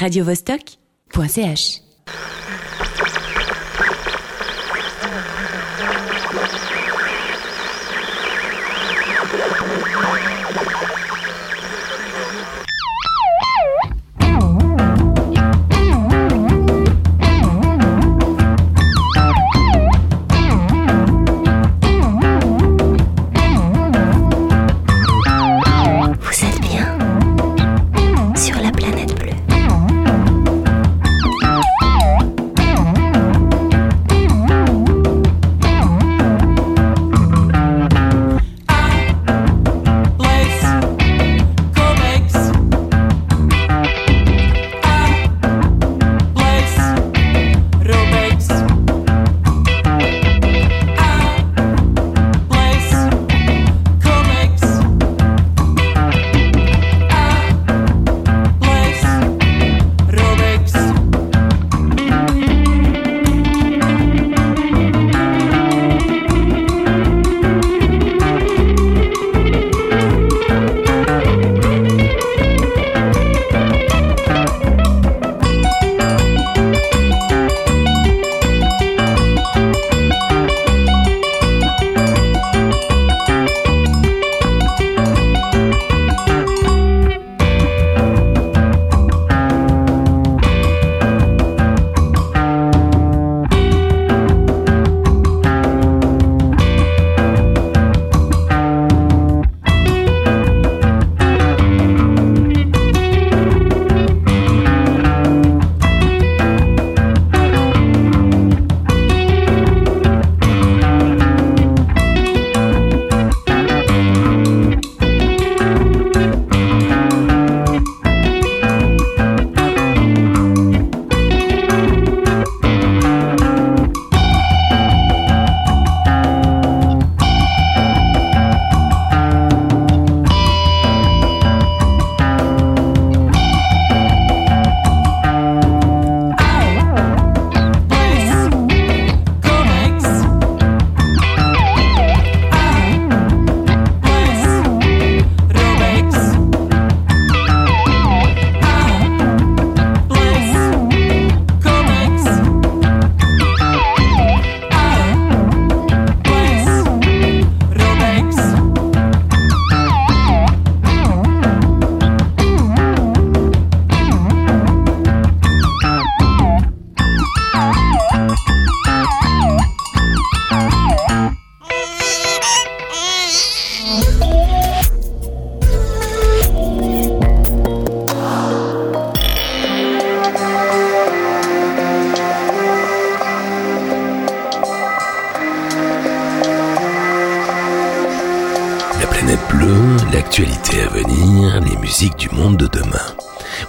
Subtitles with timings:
[0.00, 1.85] radiovostok.ch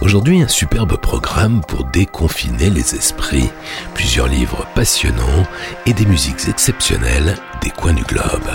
[0.02, 3.50] Aujourd'hui, un superbe programme pour déconfiner les esprits,
[3.94, 5.48] plusieurs livres passionnants
[5.86, 8.50] et des musiques exceptionnelles des coins du globe.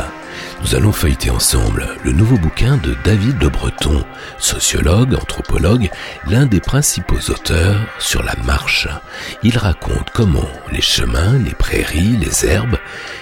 [0.63, 4.05] Nous allons feuilleter ensemble le nouveau bouquin de David Le Breton,
[4.39, 5.91] sociologue, anthropologue,
[6.29, 8.89] l'un des principaux auteurs sur la marche.
[9.43, 12.79] Il raconte comment les chemins, les prairies, les herbes,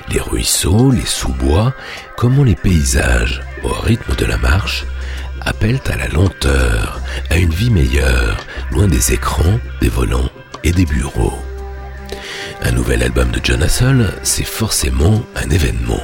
[0.09, 1.73] les ruisseaux, les sous-bois,
[2.17, 4.85] comment les paysages, au rythme de la marche,
[5.41, 8.37] appellent à la lenteur, à une vie meilleure,
[8.71, 10.31] loin des écrans, des volants
[10.65, 11.35] et des bureaux.
[12.63, 16.03] Un nouvel album de John Hassel, c'est forcément un événement.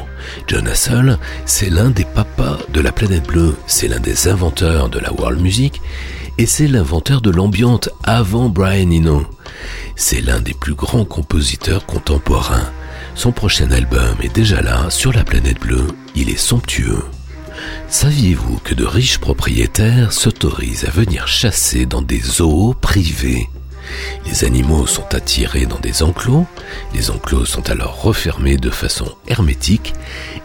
[0.48, 4.98] John Hassel, c'est l'un des papas de la planète bleue, c'est l'un des inventeurs de
[4.98, 5.82] la world music,
[6.38, 9.26] et c'est l'inventeur de l'ambiante avant Brian Eno.
[9.96, 12.70] C'est l'un des plus grands compositeurs contemporains.
[13.14, 17.02] Son prochain album est déjà là, sur la planète bleue, il est somptueux.
[17.88, 23.48] Saviez-vous que de riches propriétaires s'autorisent à venir chasser dans des zoos privés
[24.26, 26.46] Les animaux sont attirés dans des enclos,
[26.94, 29.94] les enclos sont alors refermés de façon hermétique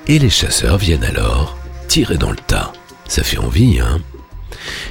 [0.07, 2.71] et les chasseurs viennent alors tirer dans le tas.
[3.07, 3.99] Ça fait envie, hein?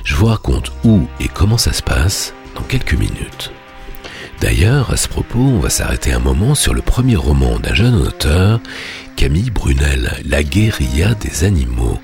[0.04, 3.52] Je vous raconte où et comment ça se passe dans quelques minutes.
[4.40, 7.94] D'ailleurs, à ce propos, on va s'arrêter un moment sur le premier roman d'un jeune
[7.94, 8.60] auteur,
[9.20, 12.00] Camille Brunel, La guérilla des animaux.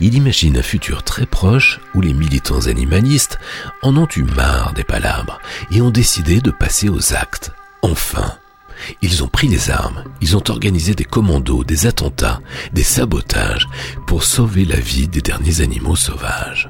[0.00, 3.38] Il imagine un futur très proche où les militants animalistes
[3.82, 5.38] en ont eu marre des palabres
[5.70, 7.52] et ont décidé de passer aux actes.
[7.82, 8.36] Enfin.
[9.00, 12.40] Ils ont pris les armes, ils ont organisé des commandos, des attentats,
[12.72, 13.68] des sabotages
[14.08, 16.68] pour sauver la vie des derniers animaux sauvages.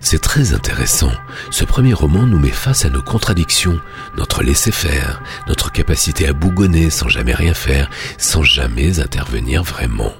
[0.00, 1.12] C'est très intéressant.
[1.50, 3.80] Ce premier roman nous met face à nos contradictions,
[4.16, 10.12] notre laisser-faire, notre capacité à bougonner sans jamais rien faire, sans jamais intervenir vraiment.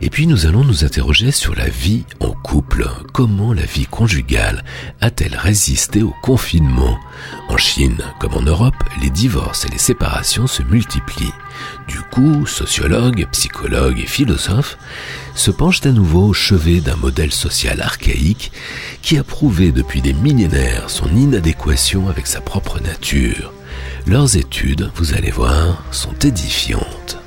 [0.00, 2.88] Et puis nous allons nous interroger sur la vie en couple.
[3.12, 4.64] Comment la vie conjugale
[5.00, 6.98] a-t-elle résisté au confinement?
[7.48, 11.32] En Chine, comme en Europe, les divorces et les séparations se multiplient.
[11.88, 14.76] Du coup, sociologues, psychologues et philosophes
[15.36, 18.50] se penchent à nouveau au chevet d'un modèle social archaïque
[19.02, 23.52] qui a prouvé depuis des millénaires son inadéquation avec sa propre nature.
[24.06, 27.18] Leurs études, vous allez voir, sont édifiantes.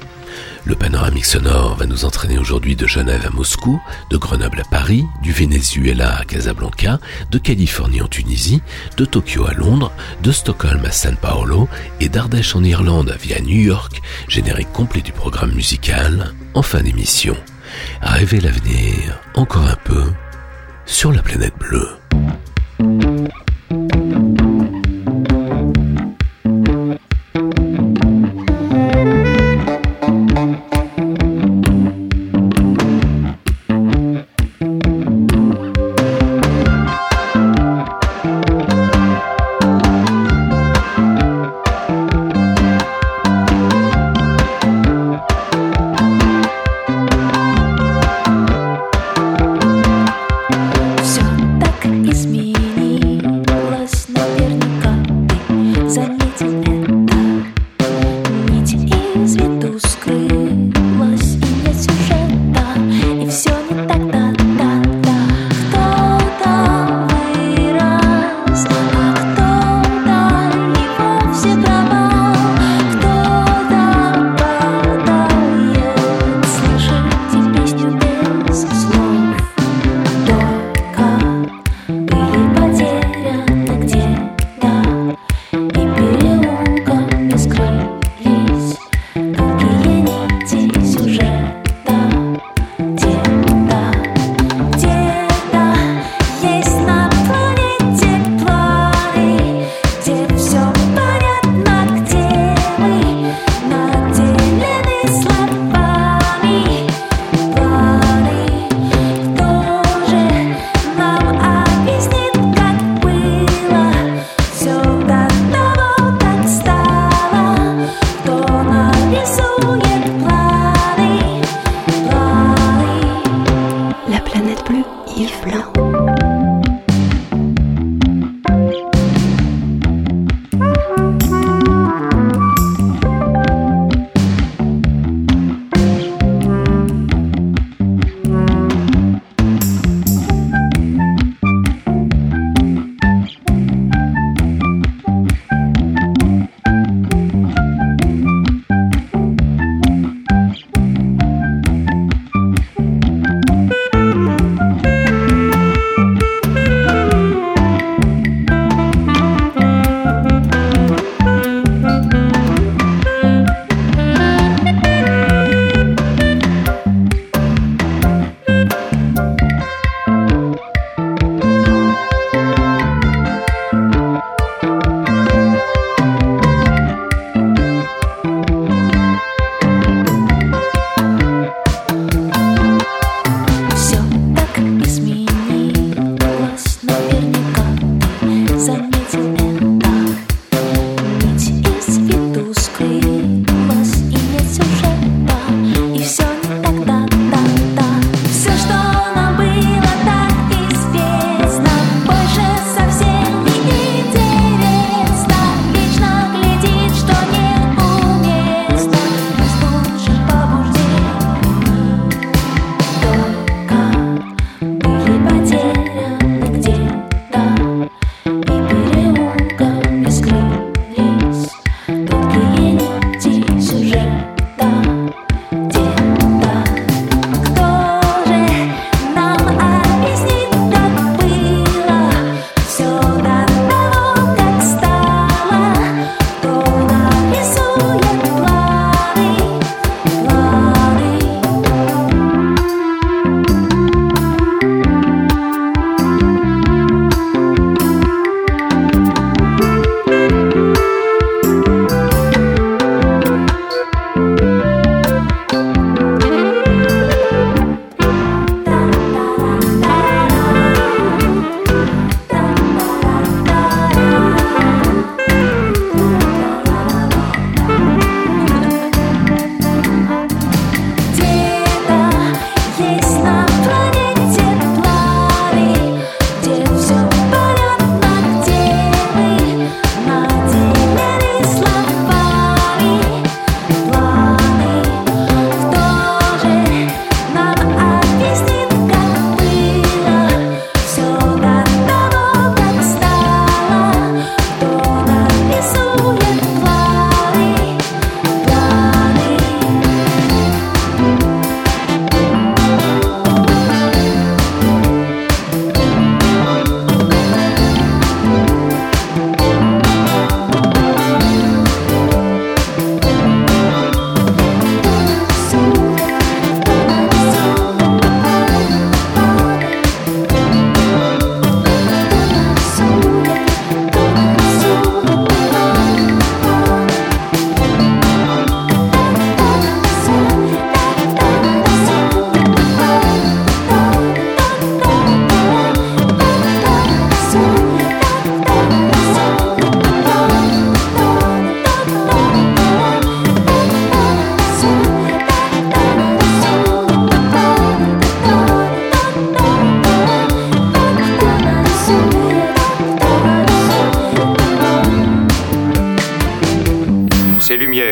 [0.65, 5.05] Le panoramique sonore va nous entraîner aujourd'hui de Genève à Moscou, de Grenoble à Paris,
[5.23, 6.99] du Venezuela à Casablanca,
[7.31, 8.61] de Californie en Tunisie,
[8.97, 9.91] de Tokyo à Londres,
[10.21, 11.69] de Stockholm à San Paolo
[11.99, 17.37] et d'Ardèche en Irlande via New York, générique complet du programme musical, en fin d'émission.
[18.01, 20.03] Rêver l'avenir, encore un peu,
[20.85, 21.89] sur la planète bleue.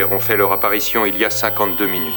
[0.06, 2.14] Ont fait leur apparition il y a 52 minutes.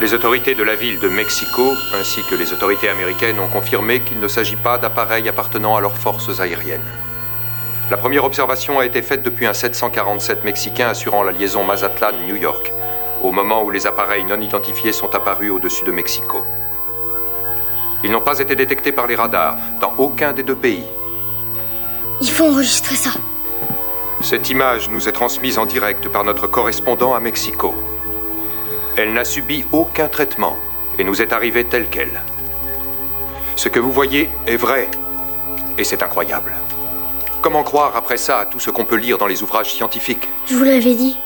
[0.00, 4.18] Les autorités de la ville de Mexico, ainsi que les autorités américaines, ont confirmé qu'il
[4.18, 6.90] ne s'agit pas d'appareils appartenant à leurs forces aériennes.
[7.90, 12.72] La première observation a été faite depuis un 747 mexicain assurant la liaison Mazatlan-New York,
[13.22, 16.44] au moment où les appareils non identifiés sont apparus au-dessus de Mexico.
[18.02, 20.84] Ils n'ont pas été détectés par les radars dans aucun des deux pays.
[22.20, 23.10] Il faut enregistrer ça.
[24.22, 27.74] Cette image nous est transmise en direct par notre correspondant à Mexico.
[28.96, 30.56] Elle n'a subi aucun traitement
[30.96, 32.22] et nous est arrivée telle qu'elle.
[33.56, 34.88] Ce que vous voyez est vrai
[35.76, 36.54] et c'est incroyable.
[37.42, 40.28] Comment croire après ça à tout ce qu'on peut lire dans les ouvrages scientifiques?
[40.46, 41.18] Je vous l'avais dit.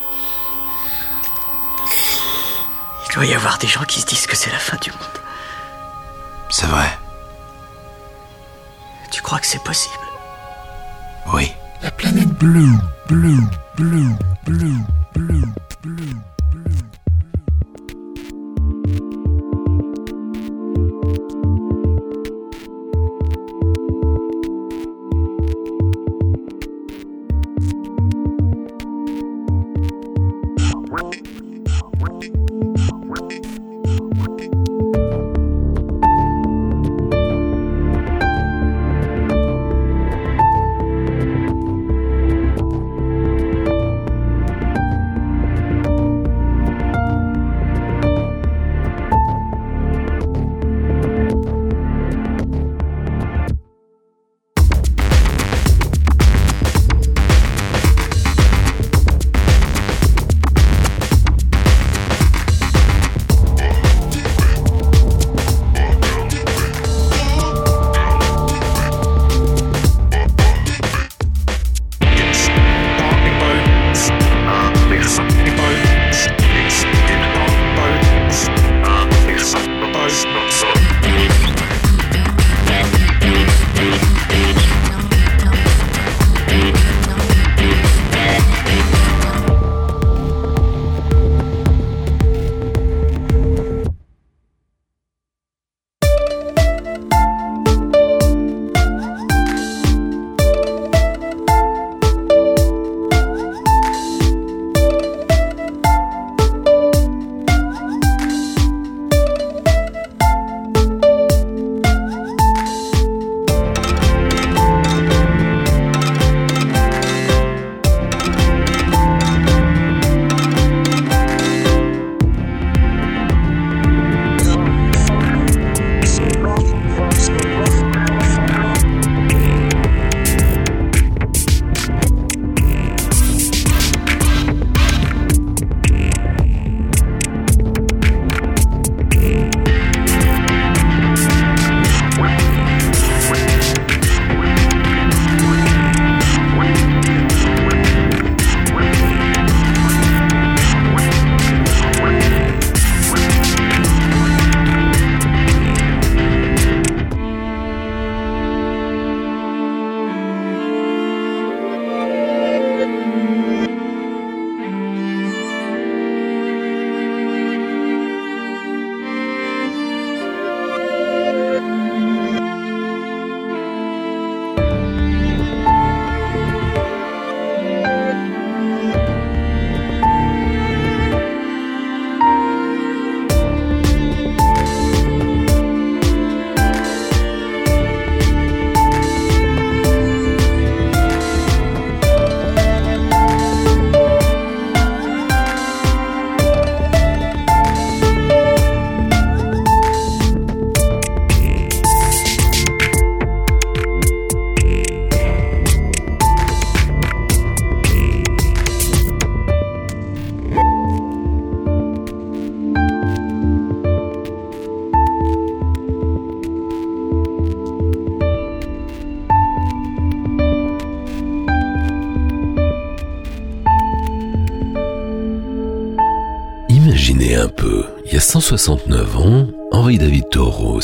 [3.09, 5.21] Il doit y avoir des gens qui se disent que c'est la fin du monde.
[6.49, 6.99] C'est vrai.
[9.11, 9.95] Tu crois que c'est possible?
[11.35, 11.53] Oui.
[11.87, 12.67] La planète bleue,
[13.07, 13.45] bleue,
[13.77, 14.83] bleue, bleue,
[15.15, 15.45] bleue,
[15.85, 16.17] bleue.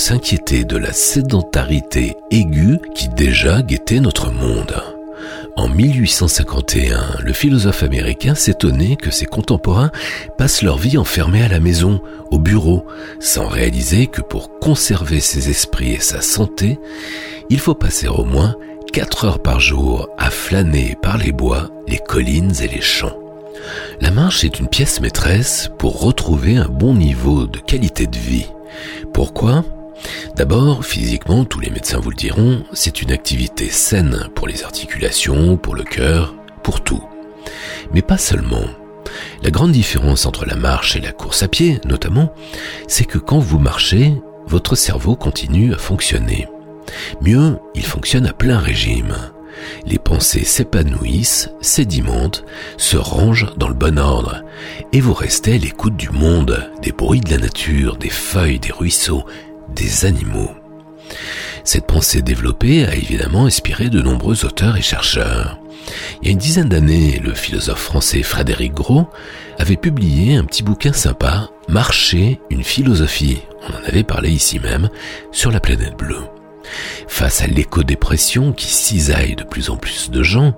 [0.05, 4.83] S'inquiétait de la sédentarité aiguë qui déjà guettait notre monde.
[5.55, 9.93] En 1851, le philosophe américain s'étonnait que ses contemporains
[10.37, 12.85] passent leur vie enfermés à la maison, au bureau,
[13.21, 16.81] sans réaliser que pour conserver ses esprits et sa santé,
[17.49, 18.57] il faut passer au moins
[18.93, 23.17] 4 heures par jour à flâner par les bois, les collines et les champs.
[24.01, 28.49] La marche est une pièce maîtresse pour retrouver un bon niveau de qualité de vie.
[29.13, 29.65] Pourquoi?
[30.37, 35.59] D'abord, physiquement, tous les médecins vous le diront, c'est une activité saine pour les articulations,
[35.59, 37.03] pour le cœur, pour tout.
[37.93, 38.65] Mais pas seulement.
[39.43, 42.33] La grande différence entre la marche et la course à pied, notamment,
[42.89, 44.15] c'est que quand vous marchez,
[44.47, 46.49] votre cerveau continue à fonctionner.
[47.21, 49.15] Mieux, il fonctionne à plein régime.
[49.87, 52.45] Les pensées s'épanouissent, sédimentent,
[52.79, 54.43] se rangent dans le bon ordre,
[54.93, 58.73] et vous restez à l'écoute du monde, des bruits de la nature, des feuilles, des
[58.73, 59.25] ruisseaux,
[59.75, 60.51] des animaux.
[61.65, 65.59] Cette pensée développée a évidemment inspiré de nombreux auteurs et chercheurs.
[66.21, 69.09] Il y a une dizaine d'années, le philosophe français Frédéric Gros
[69.59, 74.89] avait publié un petit bouquin sympa, Marcher, une philosophie, on en avait parlé ici même,
[75.31, 76.25] sur la planète bleue.
[77.09, 80.55] Face à l'éco-dépression qui cisaille de plus en plus de gens,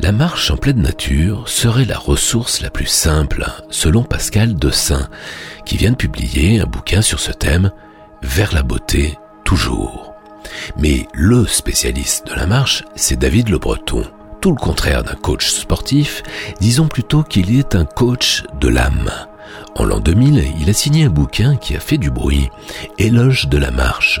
[0.00, 5.08] la marche en pleine nature serait la ressource la plus simple, selon Pascal Dessin,
[5.66, 7.70] qui vient de publier un bouquin sur ce thème,
[8.22, 10.14] Vers la beauté, toujours.
[10.76, 14.04] Mais le spécialiste de la marche, c'est David Le Breton.
[14.40, 16.22] Tout le contraire d'un coach sportif,
[16.60, 19.10] disons plutôt qu'il est un coach de l'âme.
[19.74, 22.50] En l'an 2000, il a signé un bouquin qui a fait du bruit,
[22.98, 24.20] Éloge de la marche.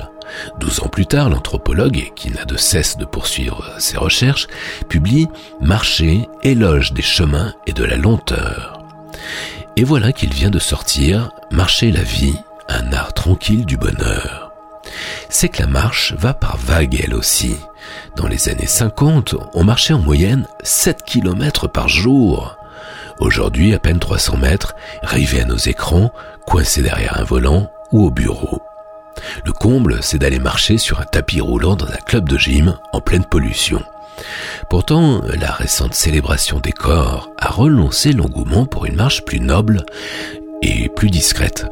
[0.58, 4.46] Douze ans plus tard, l'anthropologue, qui n'a de cesse de poursuivre ses recherches,
[4.88, 5.28] publie
[5.60, 8.84] Marcher, éloge des chemins et de la lenteur.
[9.76, 12.36] Et voilà qu'il vient de sortir Marcher la vie,
[12.70, 14.52] un art tranquille du bonheur.
[15.28, 17.56] C'est que la marche va par vagues elle aussi.
[18.16, 22.56] Dans les années 50, on marchait en moyenne 7 km par jour.
[23.18, 26.10] Aujourd'hui, à peine 300 mètres, rivés à nos écrans,
[26.46, 28.62] coincés derrière un volant ou au bureau.
[29.44, 33.00] Le comble, c'est d'aller marcher sur un tapis roulant dans un club de gym en
[33.00, 33.82] pleine pollution.
[34.68, 39.84] Pourtant, la récente célébration des corps a relancé l'engouement pour une marche plus noble
[40.62, 41.66] et plus discrète.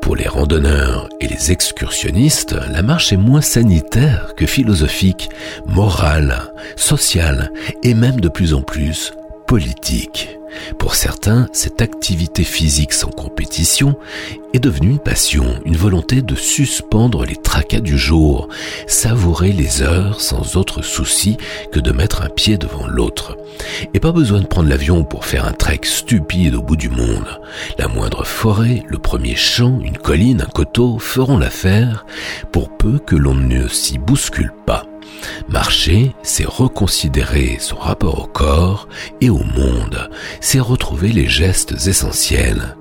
[0.00, 5.28] Pour les randonneurs et les excursionnistes, la marche est moins sanitaire que philosophique,
[5.66, 7.50] morale, sociale
[7.82, 9.12] et même de plus en plus
[9.48, 10.28] politique.
[10.78, 13.96] Pour certains, cette activité physique sans compétition
[14.52, 18.48] est devenue une passion, une volonté de suspendre les tracas du jour,
[18.86, 21.38] savourer les heures sans autre souci
[21.72, 23.38] que de mettre un pied devant l'autre.
[23.94, 27.40] Et pas besoin de prendre l'avion pour faire un trek stupide au bout du monde.
[27.78, 32.04] La moindre forêt, le premier champ, une colline, un coteau feront l'affaire
[32.52, 34.84] pour peu que l'on ne s'y bouscule pas.
[35.48, 38.88] Marcher, c'est reconsidérer son rapport au corps
[39.20, 42.76] et au monde, c'est retrouver les gestes essentiels.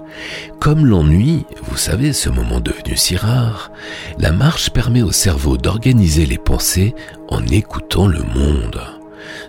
[0.60, 3.72] Comme l'ennui, vous savez, ce moment devenu si rare,
[4.18, 6.96] la marche permet au cerveau d'organiser les pensées
[7.30, 8.82] en écoutant le monde.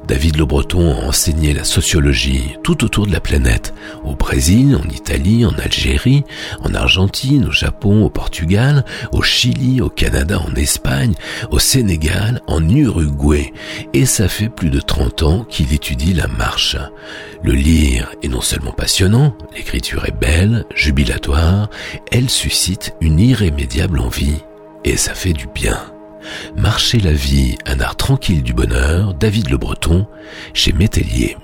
[0.06, 4.88] David Le Breton a enseigné la sociologie tout autour de la planète, au Brésil, en
[4.88, 6.24] Italie, en Algérie,
[6.62, 11.14] en Argentine, au Japon, au Portugal, au Chili, au Canada, en Espagne,
[11.50, 13.52] au Sénégal, en Uruguay.
[13.92, 16.76] Et ça fait plus de 30 ans qu'il étudie la marche.
[17.42, 21.70] Le lire est non seulement passionnant, l'écriture est belle, jubilatoire,
[22.10, 24.38] elle suscite une irrémédiable envie.
[24.84, 25.78] Et ça fait du bien.
[26.56, 30.06] Marcher la vie, un art tranquille du bonheur, David Le Breton,
[30.54, 31.36] chez Métellier.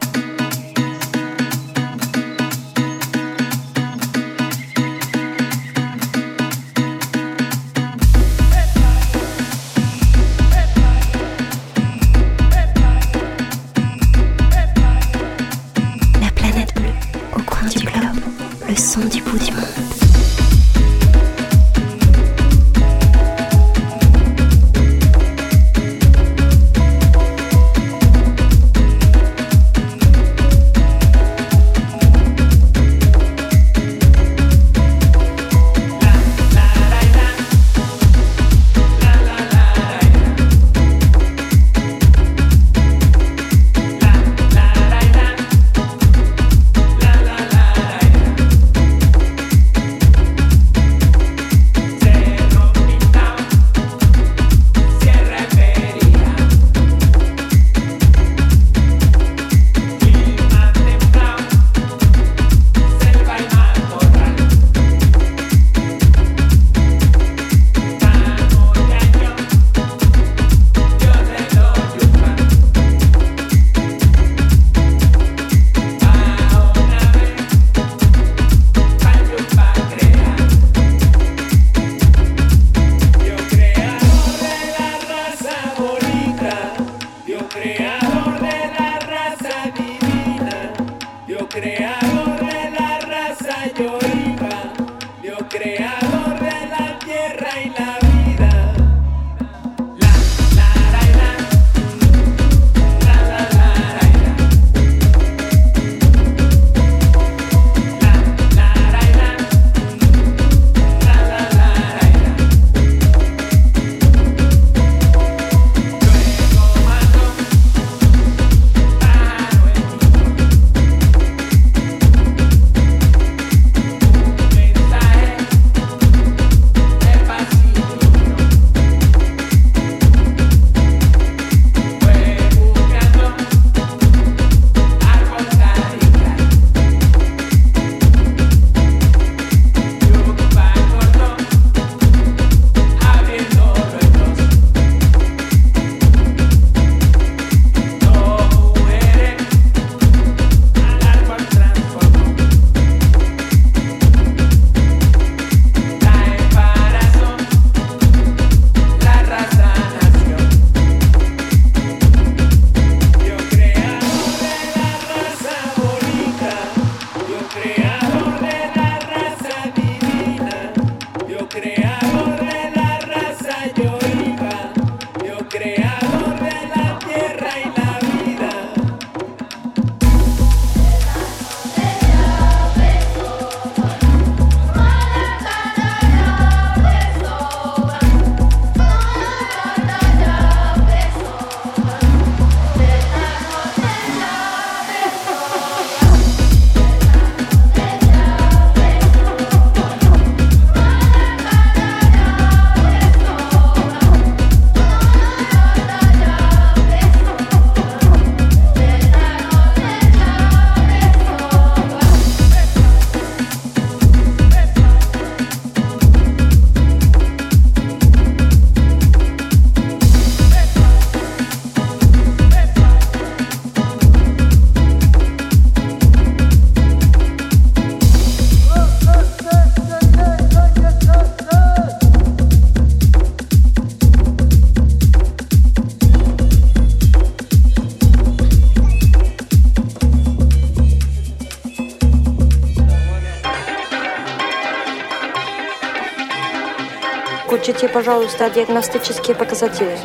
[247.85, 249.99] Увеличите, пожалуйста, диагностические показатели.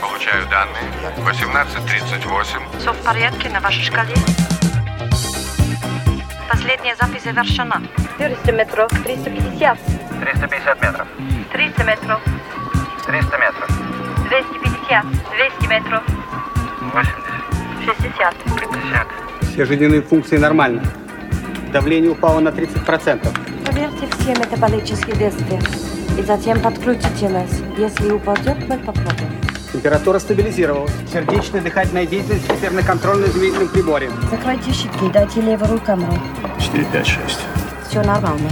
[0.00, 0.82] Получаю данные.
[1.24, 2.78] 18.38.
[2.78, 4.14] Все в порядке на вашей шкале?
[6.50, 7.80] Последняя запись завершена.
[8.18, 9.78] 400 метров, 350.
[10.20, 11.08] 350 метров.
[11.52, 12.20] 300 метров,
[13.06, 13.70] 300 метров.
[14.28, 15.06] 250,
[15.60, 16.02] 200 метров,
[16.92, 17.14] 80.
[17.86, 18.34] 60.
[18.44, 19.06] 50.
[19.52, 20.82] Все жизненные функции нормальны.
[21.72, 23.64] Давление упало на 30%.
[23.64, 27.49] Проверьте все метаболические действия И затем подключите нас.
[27.77, 29.31] Если упадет, мы попробуем.
[29.71, 30.91] Температура стабилизировалась.
[31.11, 34.11] Сердечная дыхательная деятельность теперь на контрольно-измерительном приборе.
[34.29, 36.13] Закройте щитки, дайте левую камеру.
[36.59, 37.39] 4, 5, 6.
[37.89, 38.49] Все нормально.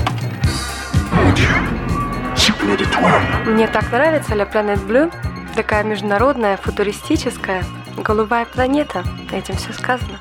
[3.45, 5.13] Мне так нравится La Planet Blue.
[5.55, 7.63] Такая международная, футуристическая,
[7.97, 9.03] голубая планета.
[9.31, 10.19] Этим все сказано.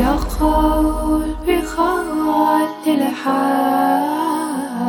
[0.00, 3.10] يا قلبي خلي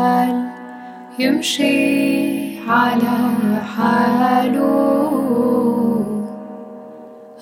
[0.07, 0.47] الحال
[1.19, 3.19] يمشي على
[3.77, 4.73] حاله.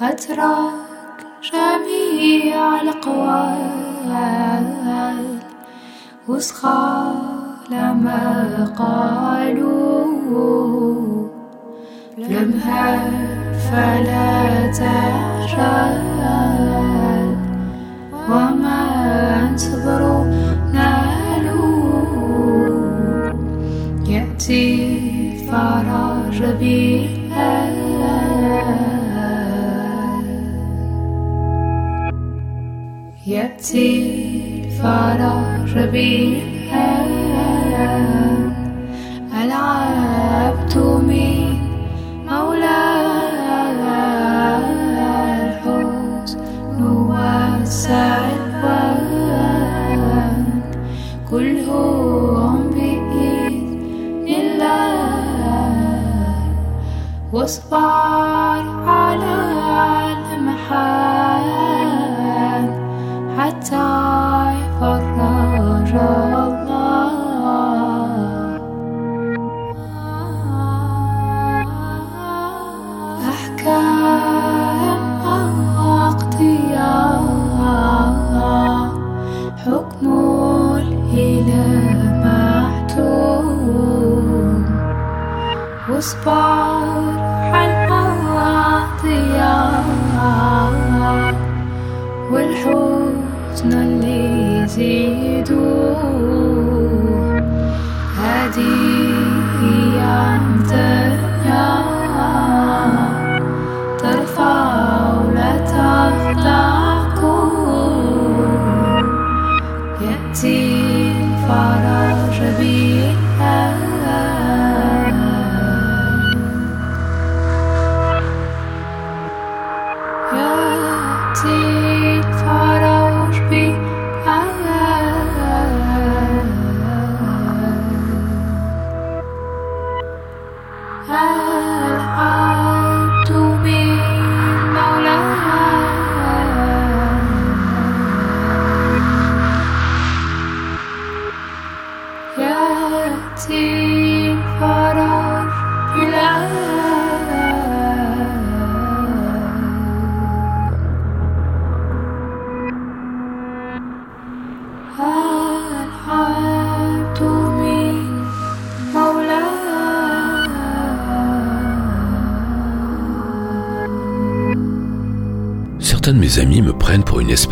[0.00, 1.18] أترك
[1.52, 4.14] جميع الأقوال
[6.28, 7.12] وصغى
[7.70, 8.24] لما
[8.78, 10.04] قالوا.
[12.18, 12.86] لمها
[13.70, 15.84] فلا تجال
[18.30, 18.80] وما
[19.48, 20.23] انتظروا.
[34.84, 37.04] فرح ربيها
[40.74, 41.58] تومي
[42.28, 42.80] مولا
[43.86, 44.58] مولى
[45.36, 48.34] الحزن والسعد
[51.30, 55.74] كلهم بإذن الله
[57.32, 57.93] واصبر
[86.04, 86.53] spot.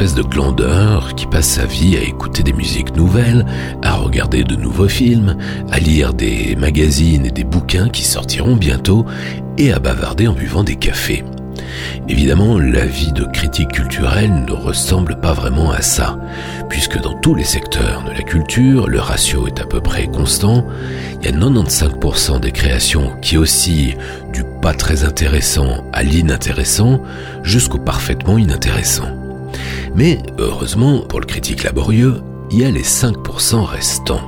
[0.03, 3.47] De glandeur qui passe sa vie à écouter des musiques nouvelles,
[3.83, 5.37] à regarder de nouveaux films,
[5.71, 9.07] à lire des magazines et des bouquins qui sortiront bientôt
[9.59, 11.23] et à bavarder en buvant des cafés.
[12.09, 16.19] Évidemment, la vie de critique culturelle ne ressemble pas vraiment à ça,
[16.69, 20.67] puisque dans tous les secteurs de la culture, le ratio est à peu près constant.
[21.23, 23.97] Il y a 95% des créations qui oscillent
[24.33, 27.01] du pas très intéressant à l'inintéressant
[27.45, 29.22] jusqu'au parfaitement inintéressant.
[29.95, 34.23] Mais heureusement, pour le critique laborieux, il y a les 5% restants.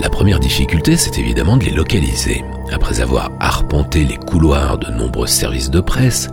[0.00, 2.44] La première difficulté, c'est évidemment de les localiser.
[2.70, 6.28] Après avoir arpenté les couloirs de nombreux services de presse,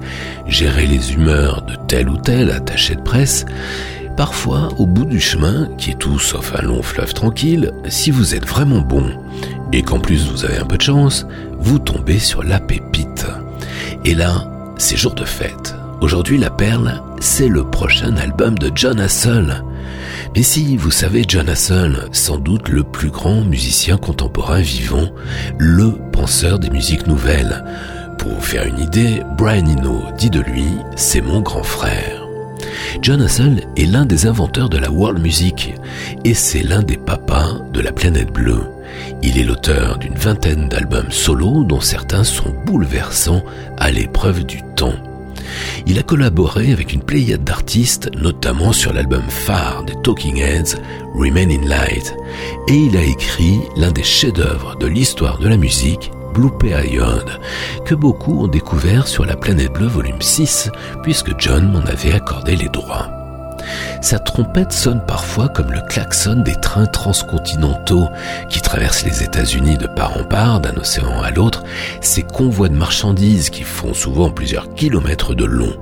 [0.48, 3.46] géré les humeurs de tel ou tel attaché de presse,
[4.18, 8.36] parfois, au bout du chemin, qui est tout sauf un long fleuve tranquille, si vous
[8.36, 9.12] êtes vraiment bon,
[9.72, 11.26] et qu'en plus vous avez un peu de chance,
[11.58, 13.26] vous tombez sur la pépite.
[14.04, 15.76] Et là, c'est jour de fête.
[16.02, 19.64] Aujourd'hui, la perle, c'est le prochain album de John Hassel.
[20.36, 25.10] Mais si, vous savez, John Hassel, sans doute le plus grand musicien contemporain vivant,
[25.58, 27.64] le penseur des musiques nouvelles.
[28.18, 32.28] Pour vous faire une idée, Brian Eno dit de lui, c'est mon grand frère.
[33.02, 35.74] John Hassel est l'un des inventeurs de la world music
[36.24, 38.64] et c'est l'un des papas de la planète bleue.
[39.22, 43.44] Il est l'auteur d'une vingtaine d'albums solo dont certains sont bouleversants
[43.78, 44.96] à l'épreuve du temps.
[45.86, 50.76] Il a collaboré avec une pléiade d'artistes, notamment sur l'album phare des Talking Heads,
[51.14, 52.16] Remain in Light,
[52.68, 57.40] et il a écrit l'un des chefs-d'œuvre de l'histoire de la musique, Blue Period,
[57.86, 60.70] que beaucoup ont découvert sur La Planète Bleue volume 6,
[61.04, 63.25] puisque John m'en avait accordé les droits.
[64.02, 68.08] Sa trompette sonne parfois comme le klaxon des trains transcontinentaux
[68.50, 71.64] qui traversent les États-Unis de part en part, d'un océan à l'autre,
[72.02, 75.76] ces convois de marchandises qui font souvent plusieurs kilomètres de long.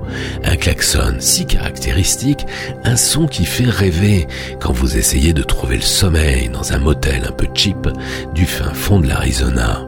[0.44, 2.46] Un klaxon si caractéristique,
[2.84, 4.26] un son qui fait rêver
[4.60, 7.88] quand vous essayez de trouver le sommeil dans un motel un peu cheap
[8.34, 9.80] du fin fond de l'Arizona.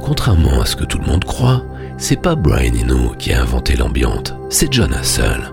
[0.00, 1.62] Contrairement à ce que tout le monde croit,
[1.98, 5.50] c'est pas Brian Eno qui a inventé l'ambiance, c'est John Hassel.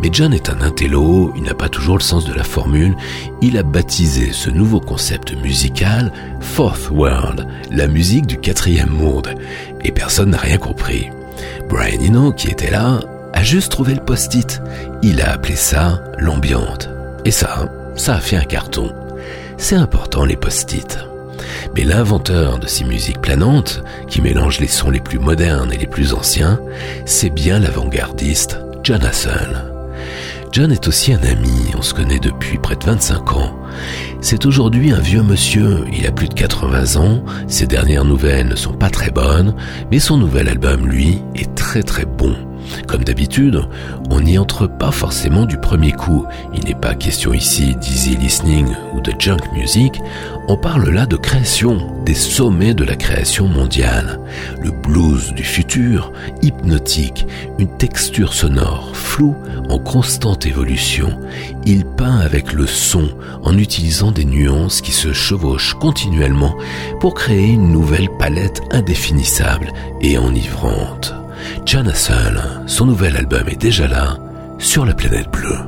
[0.00, 2.96] Mais John est un intello, il n'a pas toujours le sens de la formule,
[3.42, 9.34] il a baptisé ce nouveau concept musical Fourth World, la musique du quatrième monde,
[9.84, 11.10] et personne n'a rien compris.
[11.68, 13.00] Brian Eno, qui était là,
[13.34, 14.62] a juste trouvé le post-it,
[15.02, 16.88] il a appelé ça l'ambiance.
[17.24, 18.92] Et ça, ça a fait un carton.
[19.58, 20.98] C'est important les post-it.
[21.74, 25.86] Mais l'inventeur de ces musiques planantes, qui mélangent les sons les plus modernes et les
[25.86, 26.60] plus anciens,
[27.04, 29.64] c'est bien l'avant-gardiste John Hassel.
[30.52, 33.54] John est aussi un ami, on se connaît depuis près de 25 ans.
[34.20, 38.56] C'est aujourd'hui un vieux monsieur, il a plus de 80 ans, ses dernières nouvelles ne
[38.56, 39.54] sont pas très bonnes,
[39.90, 42.47] mais son nouvel album, lui, est très très bon.
[42.86, 43.62] Comme d'habitude,
[44.10, 46.26] on n'y entre pas forcément du premier coup.
[46.54, 50.00] Il n'est pas question ici d'easy listening ou de junk music.
[50.48, 54.18] On parle là de création, des sommets de la création mondiale.
[54.62, 57.26] Le blues du futur, hypnotique,
[57.58, 59.36] une texture sonore floue
[59.68, 61.18] en constante évolution.
[61.66, 63.08] Il peint avec le son
[63.42, 66.56] en utilisant des nuances qui se chevauchent continuellement
[67.00, 71.14] pour créer une nouvelle palette indéfinissable et enivrante.
[71.64, 74.16] John Hassel, son nouvel album est déjà là,
[74.58, 75.58] sur la planète bleue.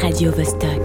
[0.00, 0.81] Radio Vostok.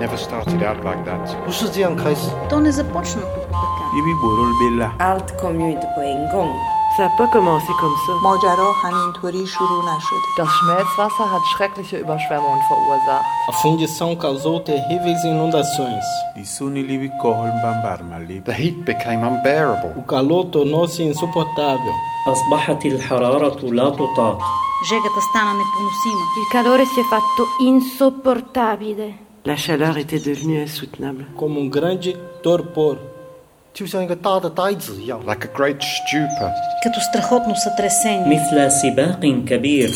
[0.00, 1.24] Never started out like that.
[1.44, 2.22] Hvordan sier han Kajs?
[2.50, 3.84] Donne започна på така.
[4.98, 5.86] Allt kom ju inte
[7.32, 8.12] commencé comme ça.
[8.22, 10.22] ماجرا همینطوری شروع نشد.
[10.38, 13.24] Das Schmelzwasser hat schreckliche Überschwemmungen verursacht.
[13.48, 16.04] A fundição causou terríveis inundações.
[18.44, 19.92] The heat became unbearable.
[19.96, 21.94] O calor tornou-se insuportável.
[22.26, 24.67] أصبحت hararatu la تطاق.
[24.84, 26.24] Жегата стана непоносима.
[26.36, 29.06] Il calore si è fatto insopportabile.
[29.42, 31.26] La chaleur était devenue insoutenable.
[31.34, 31.98] Comme un grand
[32.42, 32.96] torpor.
[35.26, 36.50] Like a great stupor.
[36.82, 38.26] Като страхотно сътресение.
[38.26, 39.90] مثل سباق كبير.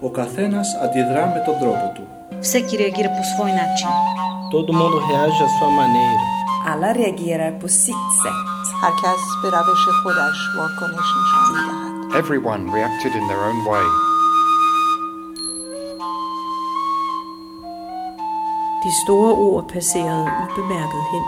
[0.00, 2.15] Ο καθένας αντιδρά με τον τρόπο του.
[2.41, 3.89] Всеки реагира по свой начин.
[4.51, 6.23] Todo mundo reage à sua maneira.
[6.71, 8.47] Alla reagerar på sitt sätt.
[8.81, 12.23] هر کس به روش خودش واکنش نشان میدهد.
[12.23, 14.04] Everyone reacted in their own way.
[18.86, 21.24] De store ord passerede ubemærket hen.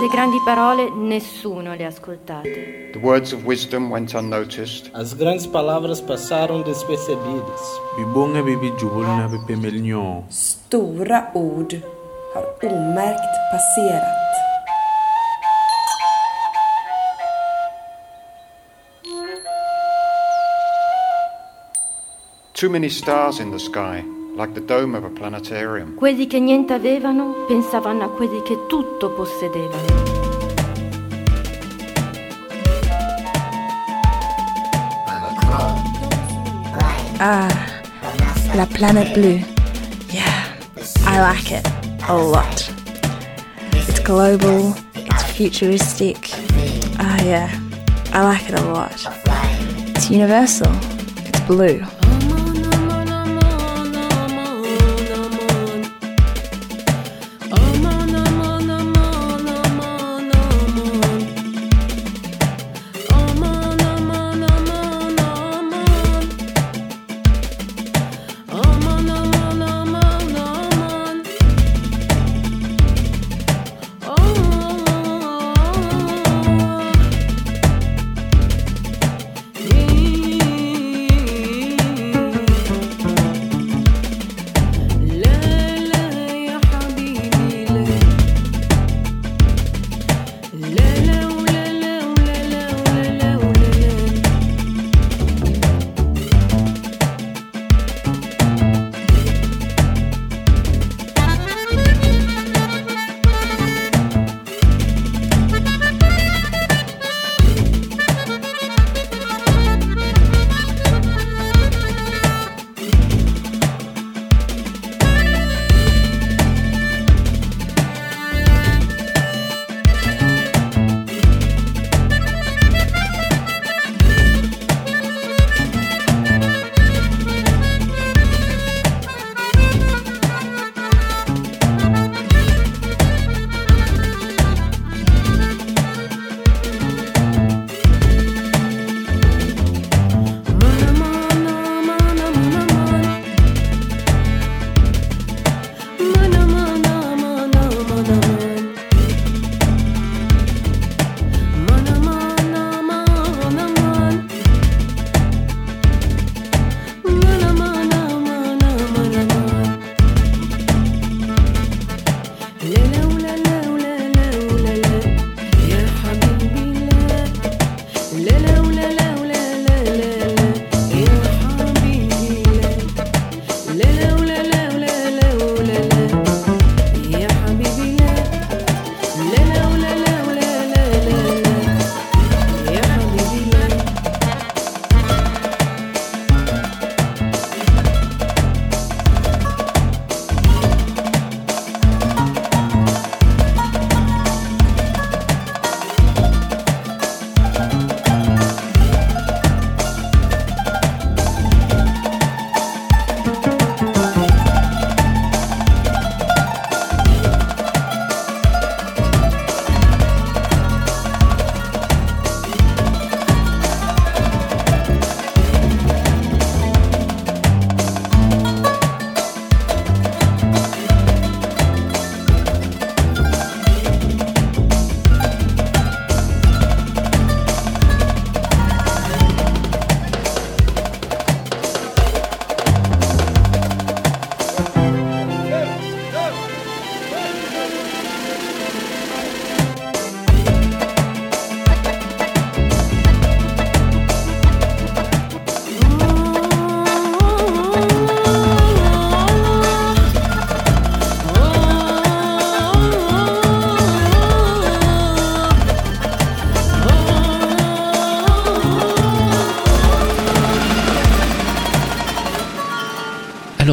[0.00, 2.50] Le grandi parole nessuno le ascoltate.
[2.92, 4.90] The words of wisdom went unnoticed.
[4.94, 7.62] As grandes palavras passaram despercebidas.
[7.96, 10.24] Bibonga bibi jubulna bepemelnyo.
[10.30, 11.72] Stora ord
[12.34, 14.04] har omärkt passerat.
[22.54, 25.94] Too many stars in the sky like the dome of a planetarium.
[25.96, 30.08] Quelli che niente avevano pensavano a quelli che tutto possedevano.
[37.18, 37.48] Ah,
[38.54, 39.44] La Planet Blue.
[40.08, 40.56] Yeah,
[41.04, 41.70] I like it
[42.08, 42.72] a lot.
[43.74, 46.30] It's global, it's futuristic.
[46.98, 47.50] Ah, yeah,
[48.14, 48.96] I like it a lot.
[49.94, 50.72] It's universal,
[51.26, 51.84] it's blue.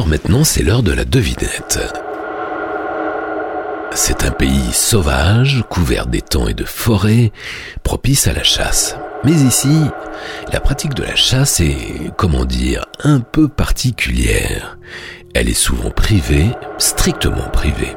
[0.06, 1.78] Maintenant, c'est l'heure de la devinette.
[3.94, 7.32] C'est un pays sauvage, couvert d'étangs et de forêts,
[7.82, 8.96] propice à la chasse.
[9.24, 9.80] Mais ici,
[10.52, 14.78] la pratique de la chasse est, comment dire, un peu particulière.
[15.34, 17.96] Elle est souvent privée, strictement privée.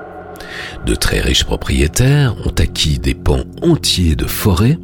[0.86, 4.80] De très riches propriétaires ont acquis des pans entiers de forêts,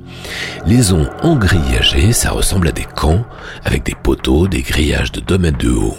[0.65, 3.26] les ont engrillagés, ça ressemble à des camps,
[3.65, 5.97] avec des poteaux, des grillages de 2 mètres de haut.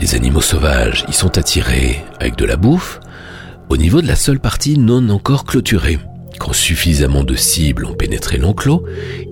[0.00, 3.00] Les animaux sauvages y sont attirés avec de la bouffe,
[3.68, 5.98] au niveau de la seule partie non encore clôturée.
[6.38, 8.84] Quand suffisamment de cibles ont pénétré l'enclos,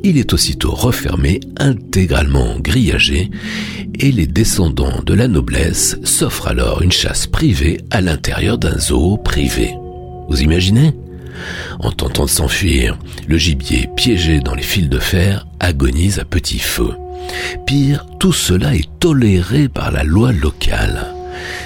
[0.04, 3.30] il est aussitôt refermé, intégralement grillagé,
[3.98, 9.16] et les descendants de la noblesse s'offrent alors une chasse privée à l'intérieur d'un zoo
[9.16, 9.74] privé.
[10.28, 10.92] Vous imaginez?
[11.80, 12.96] En tentant de s'enfuir,
[13.26, 16.90] le gibier piégé dans les fils de fer agonise à petit feu.
[17.66, 21.14] Pire, tout cela est toléré par la loi locale.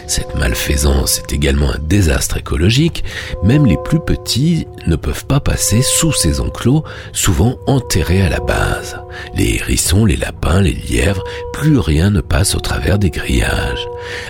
[0.06, 3.04] Cette malfaisance est également un désastre écologique,
[3.42, 8.40] même les plus petits ne peuvent pas passer sous ces enclos, souvent enterrés à la
[8.40, 9.00] base.
[9.34, 13.86] Les hérissons, les lapins, les lièvres, plus rien ne passe au travers des grillages.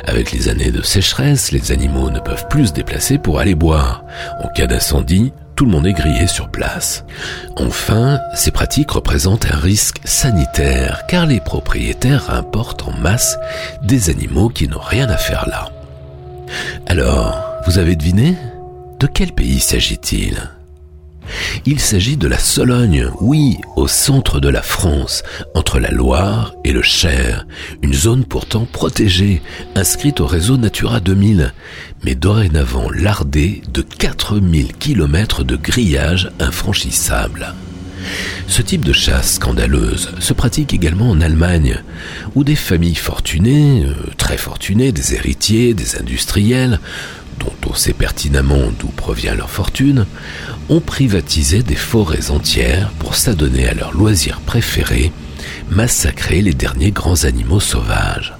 [0.06, 4.04] Avec les années de sécheresse, les animaux ne peuvent plus se déplacer pour aller boire.
[4.42, 7.04] En cas d'incendie, tout le monde est grillé sur place.
[7.56, 13.38] Enfin, ces pratiques représentent un risque sanitaire car les propriétaires importent en masse
[13.82, 15.70] des animaux qui n'ont rien à faire là.
[16.86, 18.36] Alors, vous avez deviné?
[19.00, 20.50] De quel pays s'agit-il?
[21.64, 25.22] Il s'agit de la Sologne, oui, au centre de la France,
[25.54, 27.46] entre la Loire et le Cher,
[27.82, 29.42] une zone pourtant protégée,
[29.74, 31.52] inscrite au réseau Natura 2000,
[32.04, 37.54] mais dorénavant lardée de 4000 km de grillages infranchissables.
[38.46, 41.82] Ce type de chasse scandaleuse se pratique également en Allemagne,
[42.34, 46.78] où des familles fortunées, euh, très fortunées, des héritiers, des industriels,
[47.38, 50.06] dont on sait pertinemment d'où provient leur fortune,
[50.68, 55.12] ont privatisé des forêts entières pour s'adonner à leur loisir préféré,
[55.70, 58.34] massacrer les derniers grands animaux sauvages.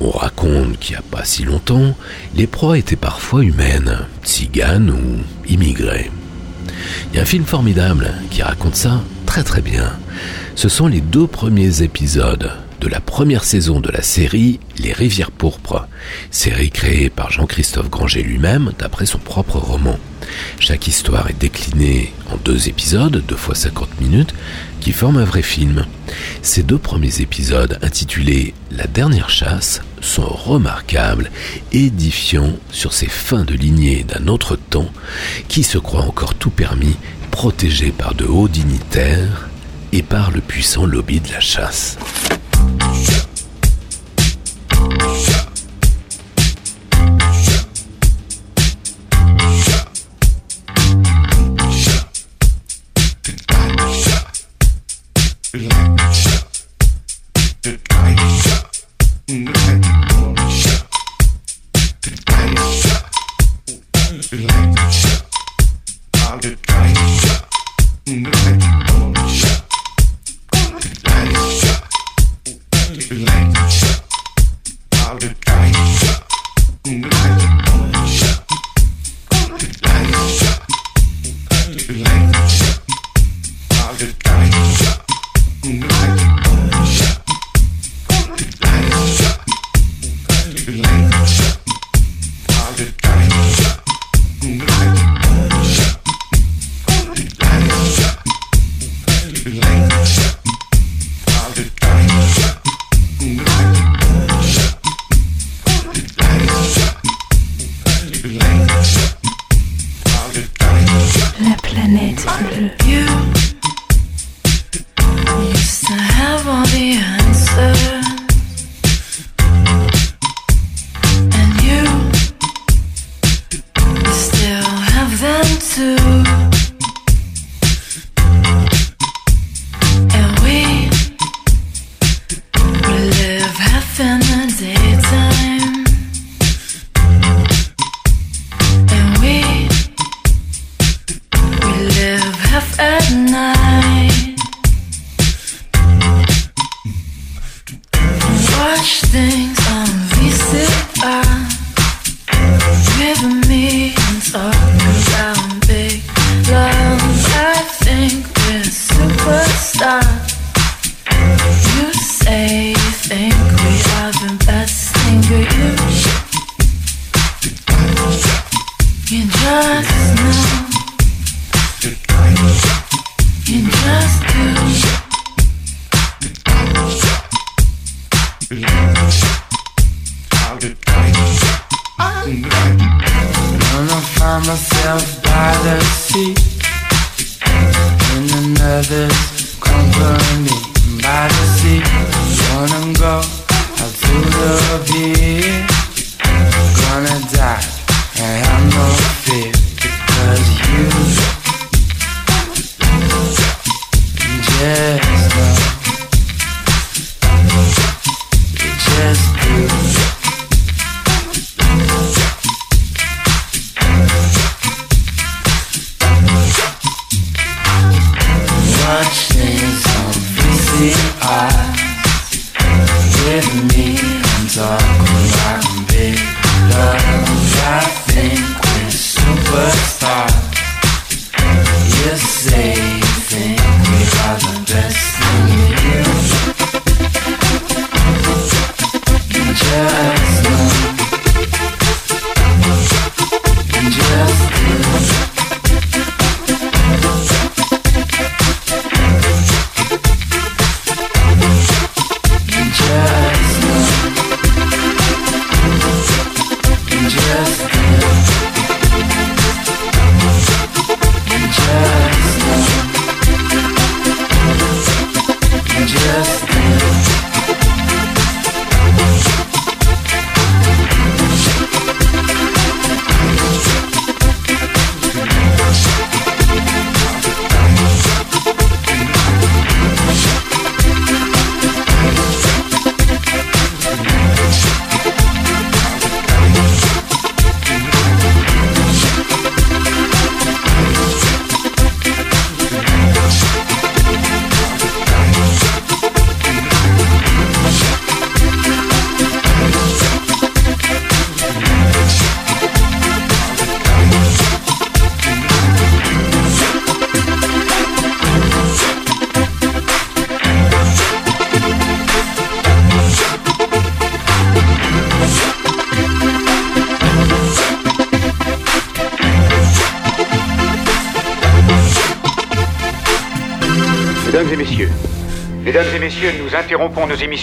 [0.00, 1.96] On raconte qu'il n'y a pas si longtemps,
[2.34, 6.10] les proies étaient parfois humaines, tziganes ou immigrées.
[7.10, 9.92] Il y a un film formidable qui raconte ça très très bien.
[10.54, 15.30] Ce sont les deux premiers épisodes de la première saison de la série Les Rivières
[15.30, 15.88] Pourpres,
[16.30, 19.98] série créée par Jean-Christophe Granger lui-même d'après son propre roman.
[20.58, 24.34] Chaque histoire est déclinée en deux épisodes, deux fois 50 minutes,
[24.80, 25.86] qui forment un vrai film.
[26.42, 31.30] Ces deux premiers épisodes, intitulés La dernière chasse, sont remarquables,
[31.72, 34.90] édifiants sur ces fins de lignée d'un autre temps
[35.48, 36.96] qui se croit encore tout permis,
[37.30, 39.48] protégé par de hauts dignitaires
[39.92, 41.98] et par le puissant lobby de la chasse.
[42.96, 43.35] La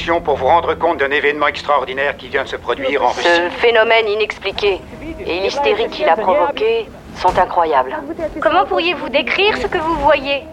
[0.03, 3.25] pour vous rendre compte d'un événement extraordinaire qui vient de se produire en Russie.
[3.27, 4.81] Ce phénomène inexpliqué
[5.25, 7.95] et l'hystérie qu'il a provoqué sont incroyables.
[8.41, 10.43] Comment pourriez-vous décrire ce que vous voyez?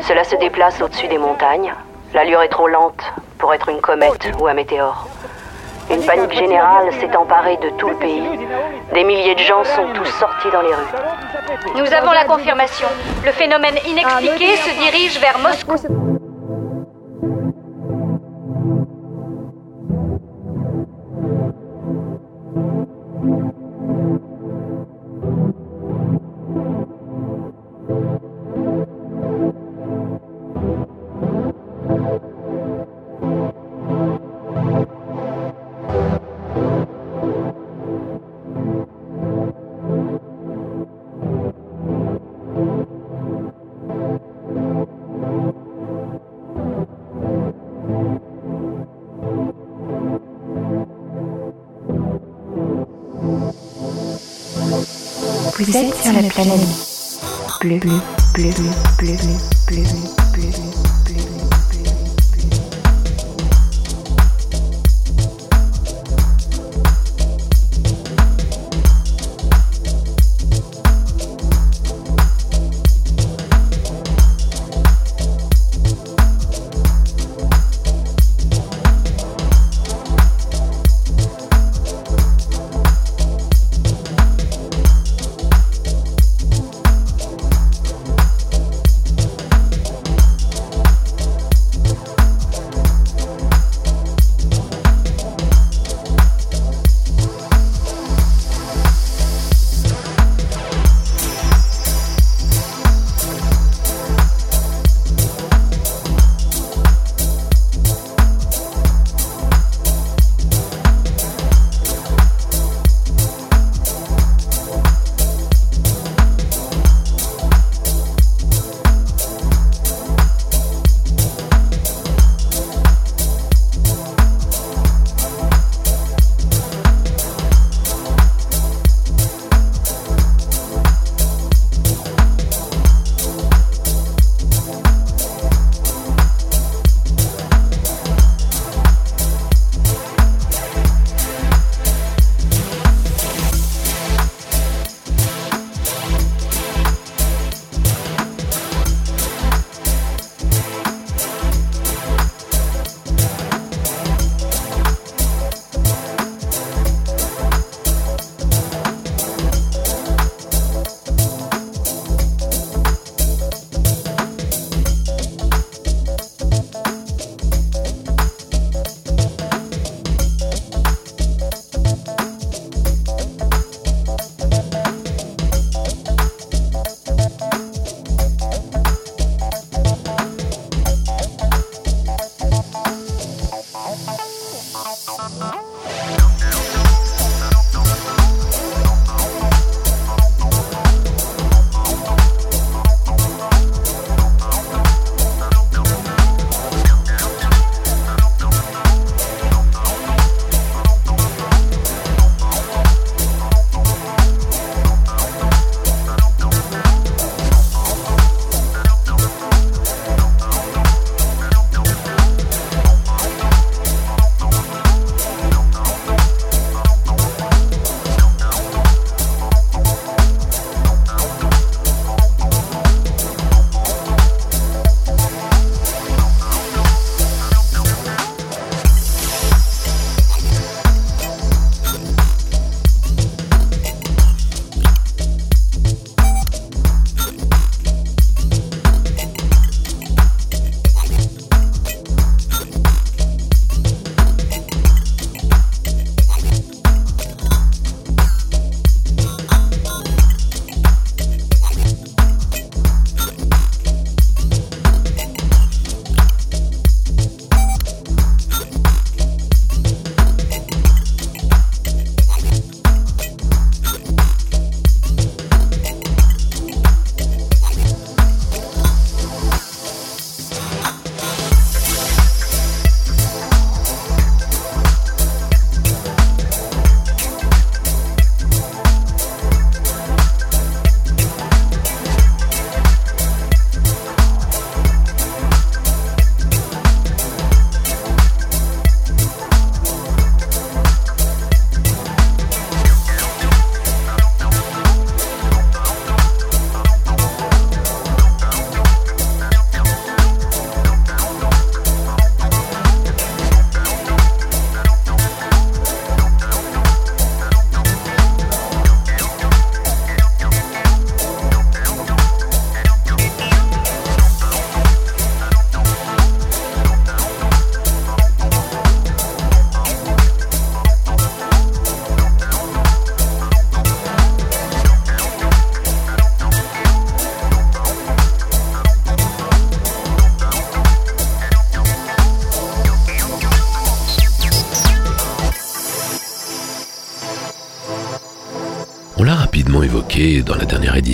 [0.00, 1.74] Cela se déplace au-dessus des montagnes.
[2.14, 5.06] L'allure est trop lente pour être une comète ou un météore.
[5.90, 8.24] Une panique générale s'est emparée de tout le pays.
[8.94, 11.76] Des milliers de gens sont tous sortis dans les rues.
[11.76, 12.88] Nous avons la confirmation.
[13.24, 15.95] Le phénomène inexpliqué se dirige vers Moscou.
[55.66, 56.60] Vous, êtes sur la planète
[57.60, 58.00] bleue, bleue,
[58.34, 58.50] bleue,
[58.98, 59.16] bleue,
[59.66, 60.25] bleue, bleue.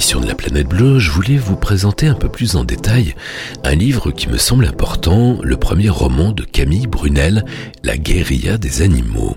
[0.02, 3.14] De la Planète Bleue, je voulais vous présenter un peu plus en détail
[3.62, 7.44] un livre qui me semble important, le premier roman de Camille Brunel,
[7.84, 9.36] La guérilla des animaux.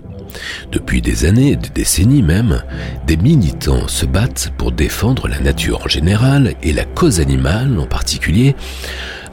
[0.72, 2.63] Depuis des années, des décennies même,
[3.05, 7.86] des militants se battent pour défendre la nature en général et la cause animale en
[7.86, 8.55] particulier,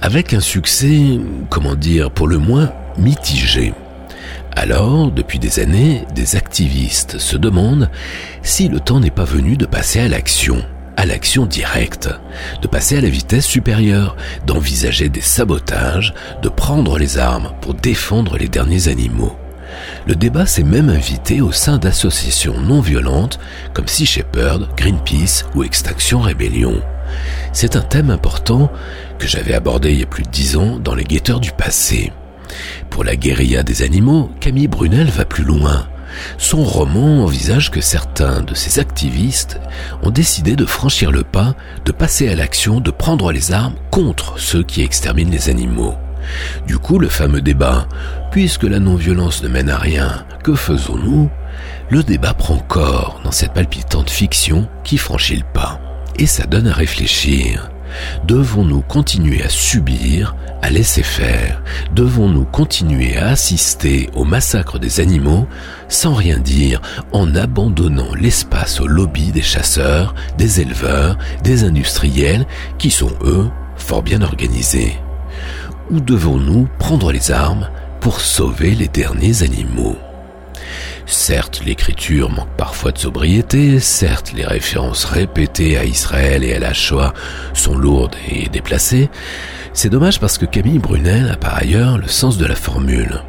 [0.02, 1.18] avec un succès,
[1.48, 3.72] comment dire, pour le moins mitigé.
[4.54, 7.90] Alors, depuis des années, des activistes se demandent
[8.42, 10.62] si le temps n'est pas venu de passer à l'action,
[10.96, 12.08] à l'action directe,
[12.60, 14.16] de passer à la vitesse supérieure,
[14.46, 19.36] d'envisager des sabotages, de prendre les armes pour défendre les derniers animaux.
[20.06, 23.38] Le débat s'est même invité au sein d'associations non violentes
[23.72, 26.82] comme Sea Shepherd, Greenpeace ou Extinction Rebellion.
[27.52, 28.70] C'est un thème important
[29.18, 32.12] que j'avais abordé il y a plus de dix ans dans les guetteurs du passé.
[32.90, 35.86] Pour la guérilla des animaux, Camille Brunel va plus loin.
[36.38, 39.60] Son roman envisage que certains de ces activistes
[40.02, 41.54] ont décidé de franchir le pas,
[41.84, 45.94] de passer à l'action, de prendre les armes contre ceux qui exterminent les animaux.
[46.66, 47.86] Du coup, le fameux débat,
[48.30, 51.30] puisque la non-violence ne mène à rien, que faisons-nous?
[51.90, 55.80] Le débat prend corps dans cette palpitante fiction qui franchit le pas.
[56.16, 57.70] Et ça donne à réfléchir.
[58.26, 61.62] Devons-nous continuer à subir, à laisser faire?
[61.94, 65.46] Devons-nous continuer à assister au massacre des animaux
[65.88, 66.80] sans rien dire
[67.12, 72.46] en abandonnant l'espace au lobby des chasseurs, des éleveurs, des industriels
[72.78, 74.96] qui sont eux fort bien organisés?
[75.90, 77.68] Ou devons-nous prendre les armes
[78.00, 79.98] pour sauver les derniers animaux?
[81.06, 86.72] Certes, l'écriture manque parfois de sobriété, certes, les références répétées à Israël et à la
[86.72, 87.12] Shoah
[87.54, 89.10] sont lourdes et déplacées.
[89.72, 93.22] C'est dommage parce que Camille Brunel a par ailleurs le sens de la formule.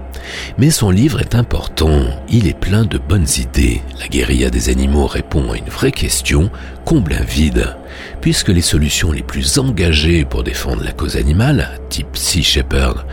[0.57, 3.81] Mais son livre est important, il est plein de bonnes idées.
[3.99, 6.49] La guérilla des animaux répond à une vraie question,
[6.85, 7.75] comble un vide.
[8.21, 13.05] Puisque les solutions les plus engagées pour défendre la cause animale, type Sea Shepherd,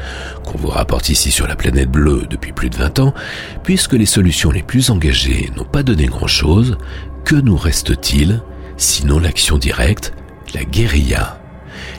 [0.44, 3.14] qu'on vous rapporte ici sur la planète bleue depuis plus de 20 ans,
[3.62, 6.78] puisque les solutions les plus engagées n'ont pas donné grand-chose,
[7.24, 8.40] que nous reste-t-il
[8.76, 10.14] sinon l'action directe,
[10.54, 11.40] la guérilla?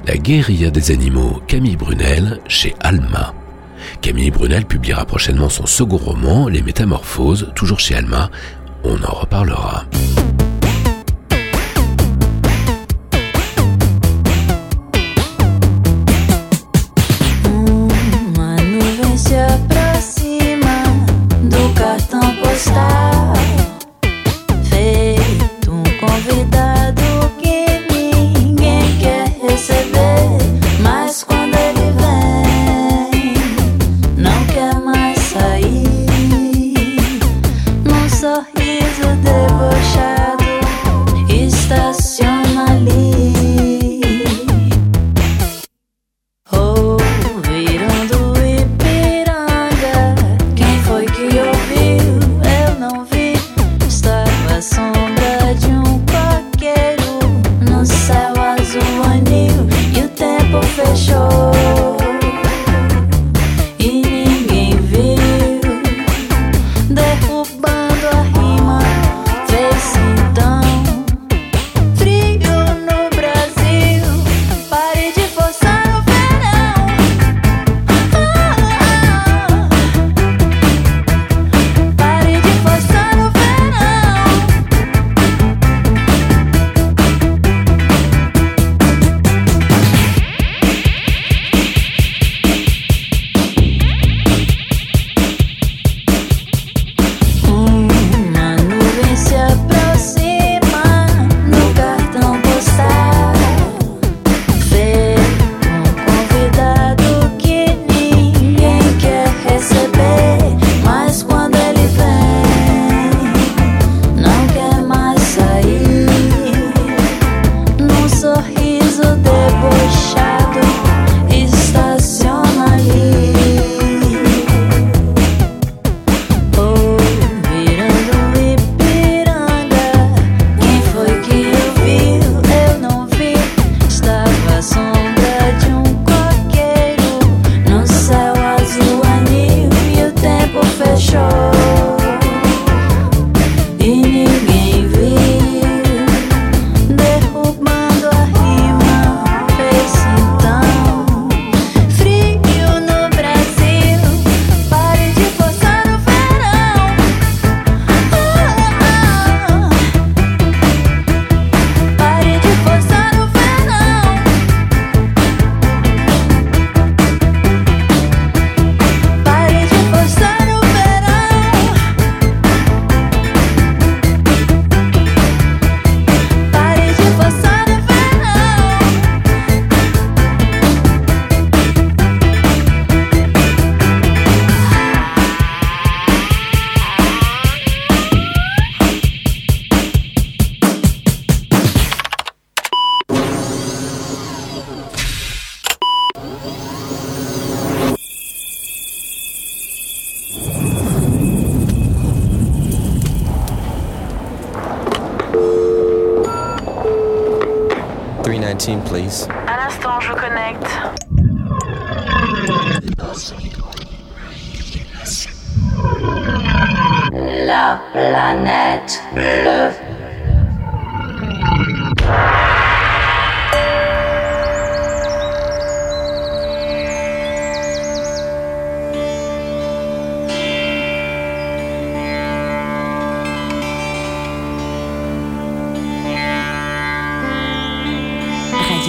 [0.08, 3.34] La guérilla des animaux, Camille Brunel, chez Alma.
[4.02, 8.32] Camille Brunel publiera prochainement son second roman, Les Métamorphoses, toujours chez Alma.
[8.84, 9.86] On en reparlera.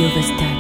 [0.03, 0.52] Radio Vostok.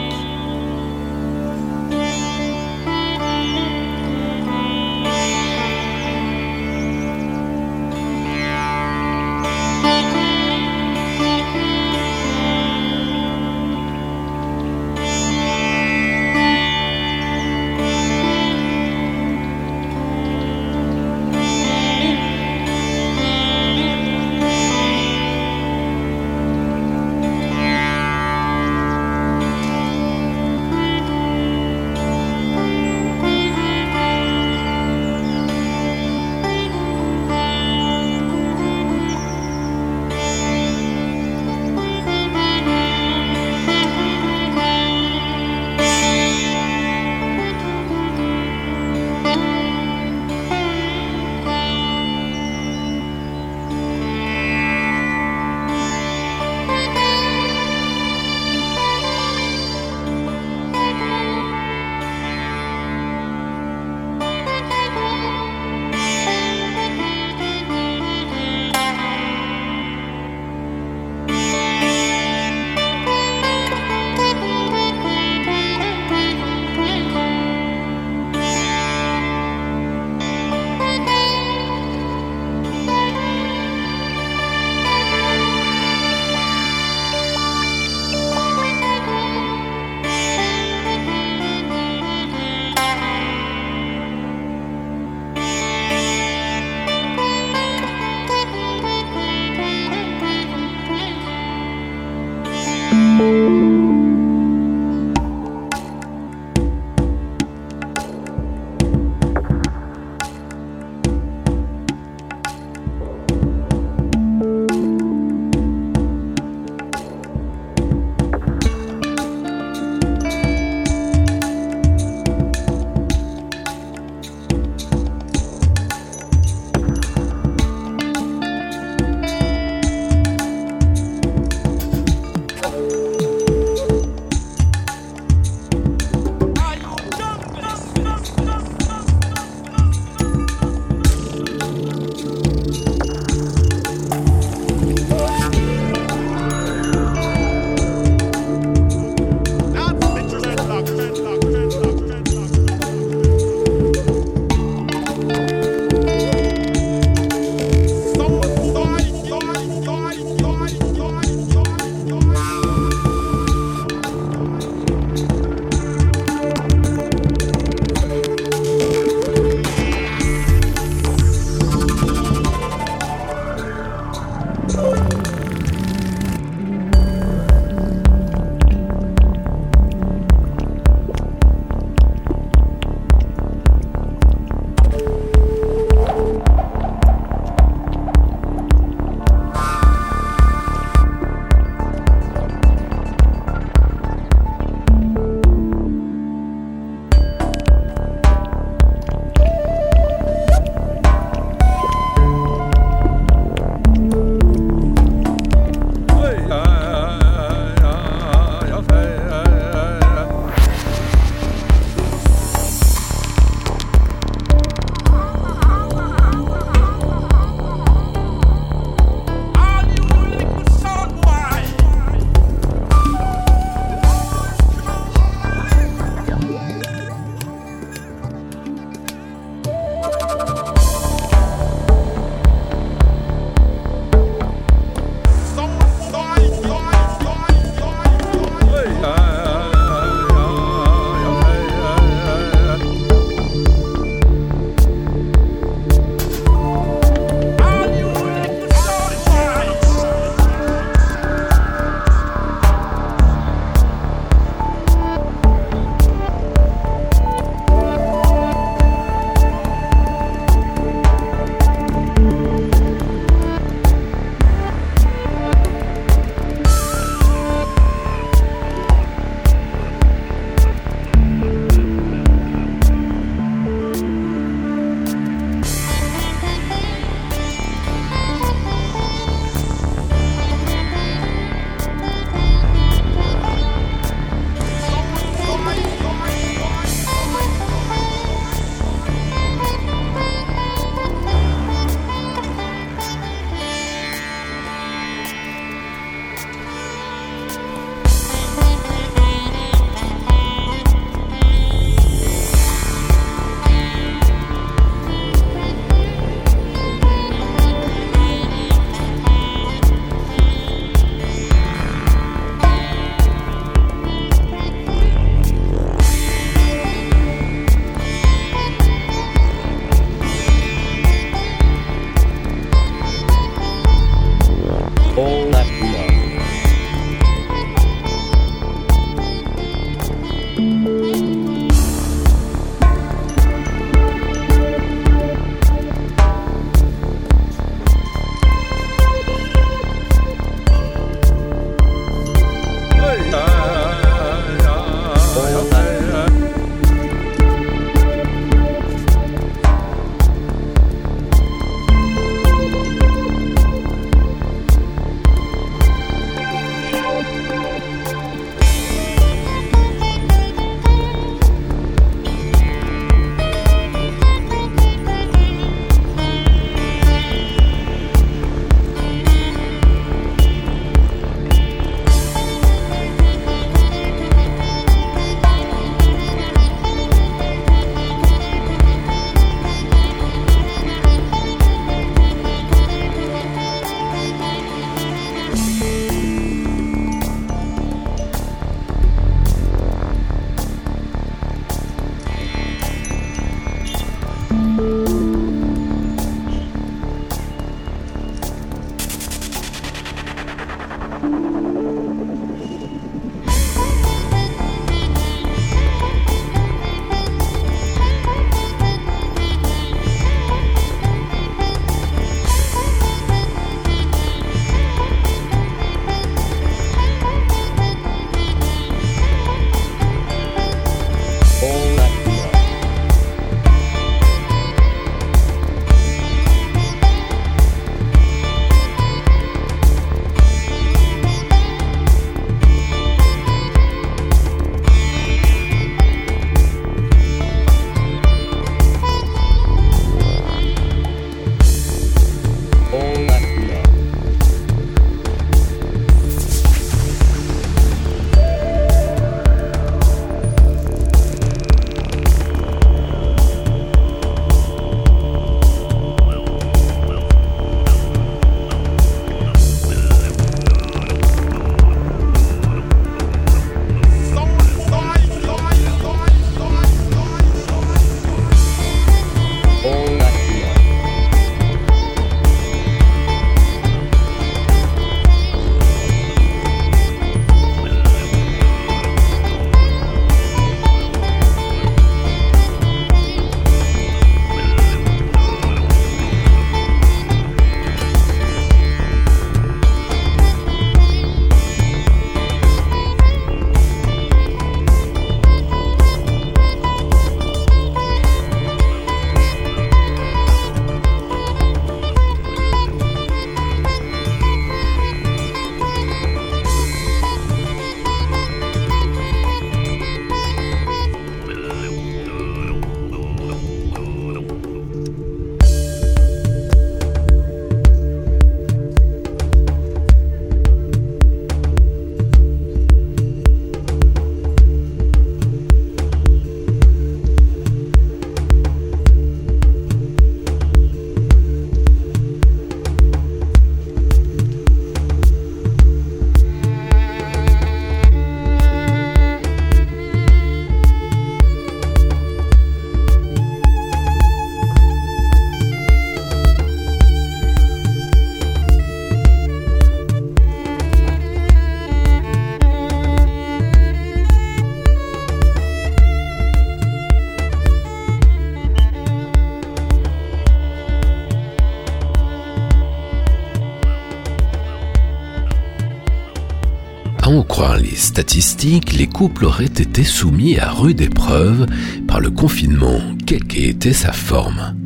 [568.12, 571.64] Statistiques, les couples auraient été soumis à rude épreuve
[572.06, 574.76] par le confinement, quelle qu'ait été sa forme.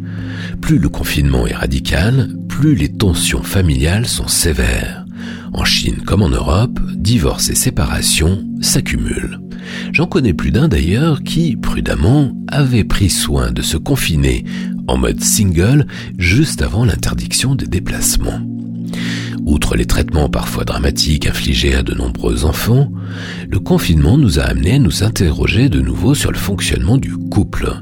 [0.60, 5.04] Plus le confinement est radical, plus les tensions familiales sont sévères.
[5.52, 9.40] En Chine comme en Europe, divorces et séparations s'accumulent.
[9.92, 14.44] J'en connais plus d'un d'ailleurs qui, prudemment, avait pris soin de se confiner
[14.86, 18.40] en mode single juste avant l'interdiction des déplacements.
[19.46, 22.90] Outre les traitements parfois dramatiques infligés à de nombreux enfants,
[23.48, 27.72] le confinement nous a amené à nous interroger de nouveau sur le fonctionnement du couple.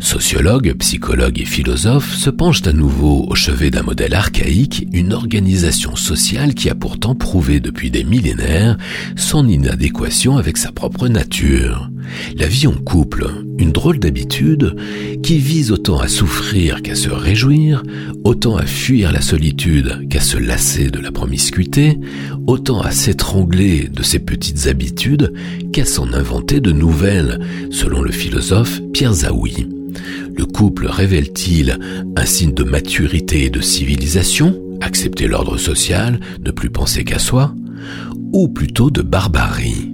[0.00, 5.96] Sociologues, psychologues et philosophes se penchent à nouveau au chevet d'un modèle archaïque, une organisation
[5.96, 8.76] sociale qui a pourtant prouvé depuis des millénaires
[9.16, 11.90] son inadéquation avec sa propre nature.
[12.36, 14.76] La vie en couple, une drôle d'habitude
[15.22, 17.82] qui vise autant à souffrir qu'à se réjouir,
[18.24, 21.98] autant à fuir la solitude qu'à se lasser de la promiscuité,
[22.46, 24.66] autant à s'étrangler de ses petites
[25.72, 27.40] qu'à s'en inventer de nouvelles,
[27.70, 29.68] selon le philosophe Pierre Zaoui.
[30.36, 31.78] Le couple révèle-t-il
[32.16, 37.54] un signe de maturité et de civilisation, accepter l'ordre social, ne plus penser qu'à soi,
[38.32, 39.92] ou plutôt de barbarie?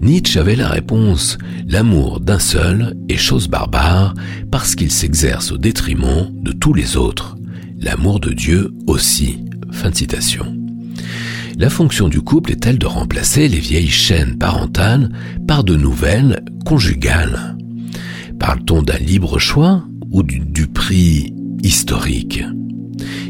[0.00, 1.38] Nietzsche avait la réponse.
[1.66, 4.14] L'amour d'un seul est chose barbare
[4.50, 7.36] parce qu'il s'exerce au détriment de tous les autres.
[7.80, 9.38] L'amour de Dieu aussi.
[9.72, 10.63] Fin de citation.
[11.56, 15.08] La fonction du couple est-elle de remplacer les vieilles chaînes parentales
[15.46, 17.56] par de nouvelles conjugales?
[18.40, 21.32] Parle-t-on d'un libre choix ou du, prix
[21.62, 22.42] historique?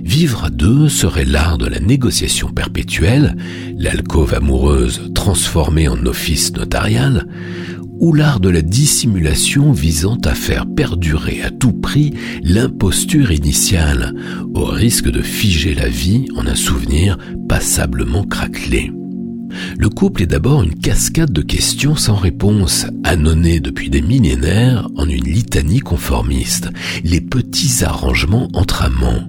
[0.03, 3.37] Vivre à deux serait l'art de la négociation perpétuelle,
[3.77, 7.29] l'alcôve amoureuse transformée en office notarial,
[8.01, 12.13] ou l'art de la dissimulation visant à faire perdurer à tout prix
[12.43, 14.15] l'imposture initiale,
[14.55, 17.19] au risque de figer la vie en un souvenir
[17.49, 18.91] passablement craquelé.
[19.79, 25.09] Le couple est d'abord une cascade de questions sans réponse, annonnées depuis des millénaires en
[25.09, 26.71] une litanie conformiste,
[27.05, 29.29] les petits arrangements entre amants.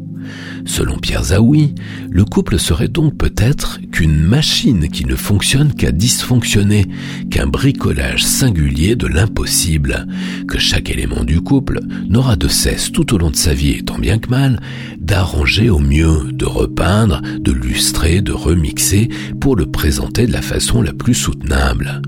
[0.66, 1.76] Selon Pierre Zaoui,
[2.10, 6.86] le couple serait donc peut-être qu'une machine qui ne fonctionne qu'à dysfonctionner,
[7.30, 10.08] qu'un bricolage singulier de l'impossible,
[10.48, 11.80] que chaque élément du couple
[12.10, 14.60] n'aura de cesse tout au long de sa vie, tant bien que mal,
[15.00, 19.10] d'arranger au mieux, de repeindre, de lustrer, de remixer
[19.40, 22.02] pour le présenter de la façon la plus soutenable.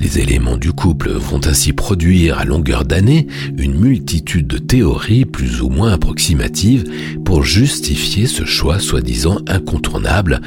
[0.00, 3.26] Les éléments du couple vont ainsi produire à longueur d'année
[3.58, 6.84] une multitude de théories plus ou moins approximatives
[7.24, 7.42] pour
[7.80, 10.42] justifier ce choix soi-disant incontournable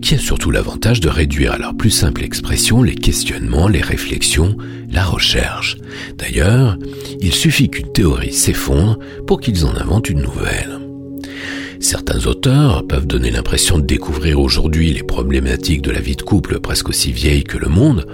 [0.00, 4.56] qui a surtout l'avantage de réduire à leur plus simple expression les questionnements, les réflexions,
[4.92, 5.78] la recherche.
[6.16, 6.78] D'ailleurs,
[7.20, 10.78] il suffit qu'une théorie s'effondre pour qu'ils en inventent une nouvelle.
[11.80, 16.60] Certains auteurs peuvent donner l'impression de découvrir aujourd'hui les problématiques de la vie de couple
[16.60, 18.06] presque aussi vieilles que le monde,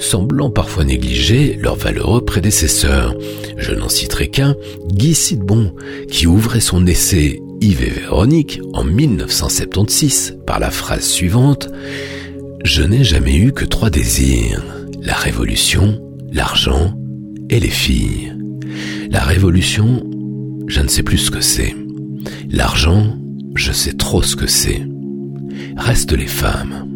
[0.00, 3.14] semblant parfois négliger leurs valeureux prédécesseurs.
[3.56, 4.56] Je n'en citerai qu'un,
[4.88, 5.72] Guy Sidbon,
[6.10, 11.70] qui ouvrait son essai Yves et Véronique en 1976 par la phrase suivante
[12.62, 14.62] Je n'ai jamais eu que trois désirs,
[15.00, 15.98] la révolution,
[16.30, 16.92] l'argent
[17.48, 18.36] et les filles.
[19.10, 20.04] La révolution,
[20.66, 21.74] je ne sais plus ce que c'est.
[22.50, 23.16] L'argent,
[23.54, 24.82] je sais trop ce que c'est.
[25.78, 26.93] Reste les femmes.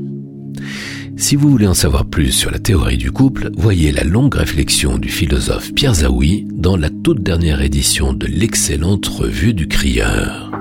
[1.19, 4.99] Si vous voulez en savoir plus sur la théorie du couple, voyez la longue réflexion
[4.99, 10.53] du philosophe Pierre Zaoui dans la toute dernière édition de l'excellente revue du Crieur.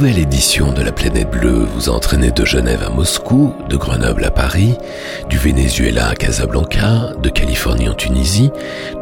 [0.00, 4.24] Nouvelle édition de la planète bleue vous a entraîné de Genève à Moscou, de Grenoble
[4.24, 4.78] à Paris,
[5.28, 8.50] du Venezuela à Casablanca, de Californie en Tunisie,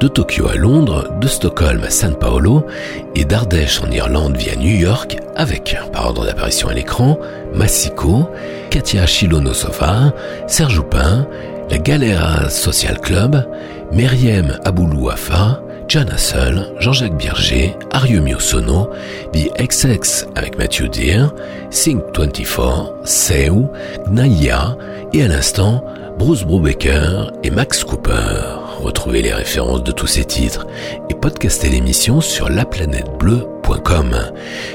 [0.00, 2.66] de Tokyo à Londres, de Stockholm à San Paolo
[3.14, 7.16] et d'Ardèche en Irlande via New York avec, par ordre d'apparition à l'écran,
[7.54, 8.28] Massico,
[8.70, 10.12] Katia Chilonosova,
[10.48, 11.28] Serge Houpin,
[11.70, 13.46] la Galera Social Club,
[13.92, 18.90] Meriem Aboulouafa, John Hassel, Jean-Jacques Birger, Arieux Miosono,
[19.32, 21.32] The XX avec Matthew Deere,
[21.70, 23.64] Think 24, Seu,
[24.06, 24.76] Gnaya
[25.14, 25.82] et à l'instant
[26.18, 28.58] Bruce Brubaker et Max Cooper.
[28.82, 30.66] Retrouvez les références de tous ces titres
[31.08, 32.50] et podcastez l'émission sur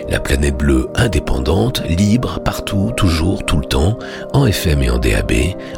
[0.10, 3.98] La planète bleue indépendante, libre, partout, toujours, tout le temps,
[4.34, 5.32] en FM et en DAB,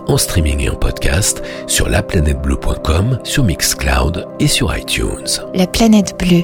[0.07, 5.27] en streaming et en podcast, sur laplanètebleu.com, sur Mixcloud et sur iTunes.
[5.53, 6.43] La planète bleue.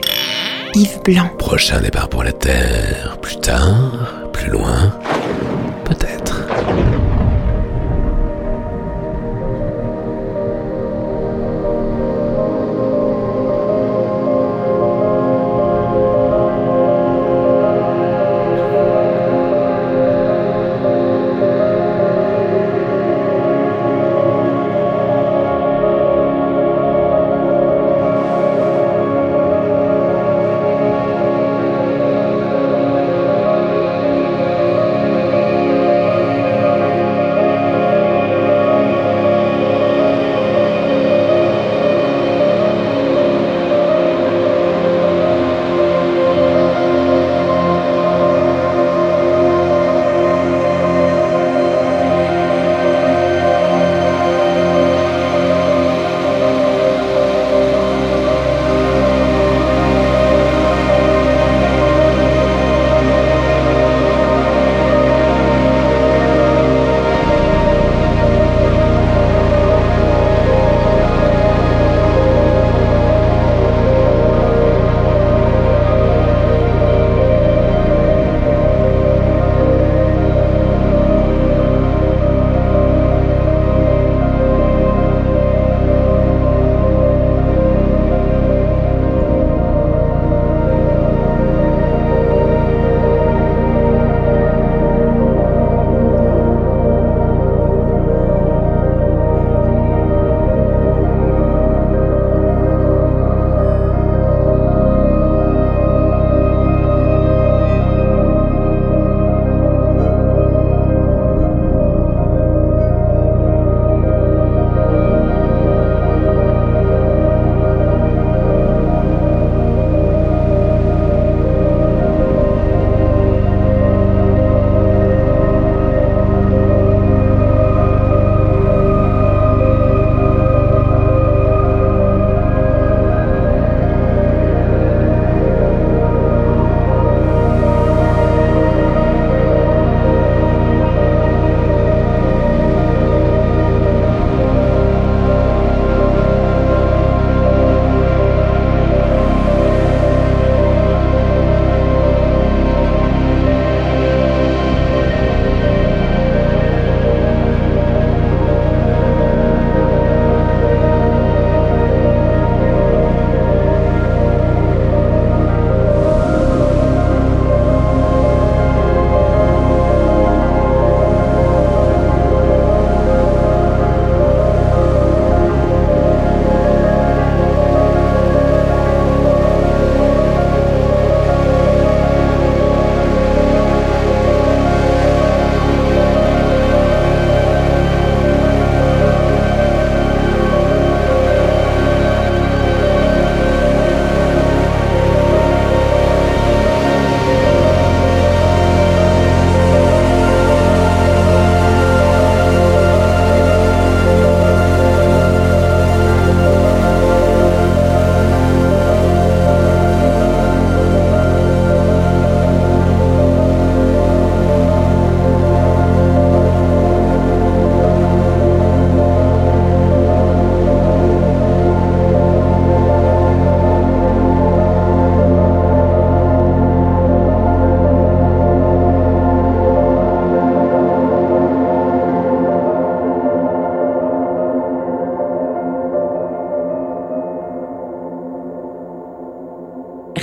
[0.76, 1.30] Yves Blanc.
[1.38, 4.93] Prochain départ pour la Terre, plus tard, plus loin,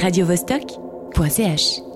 [0.08, 1.87] radiovostok.ch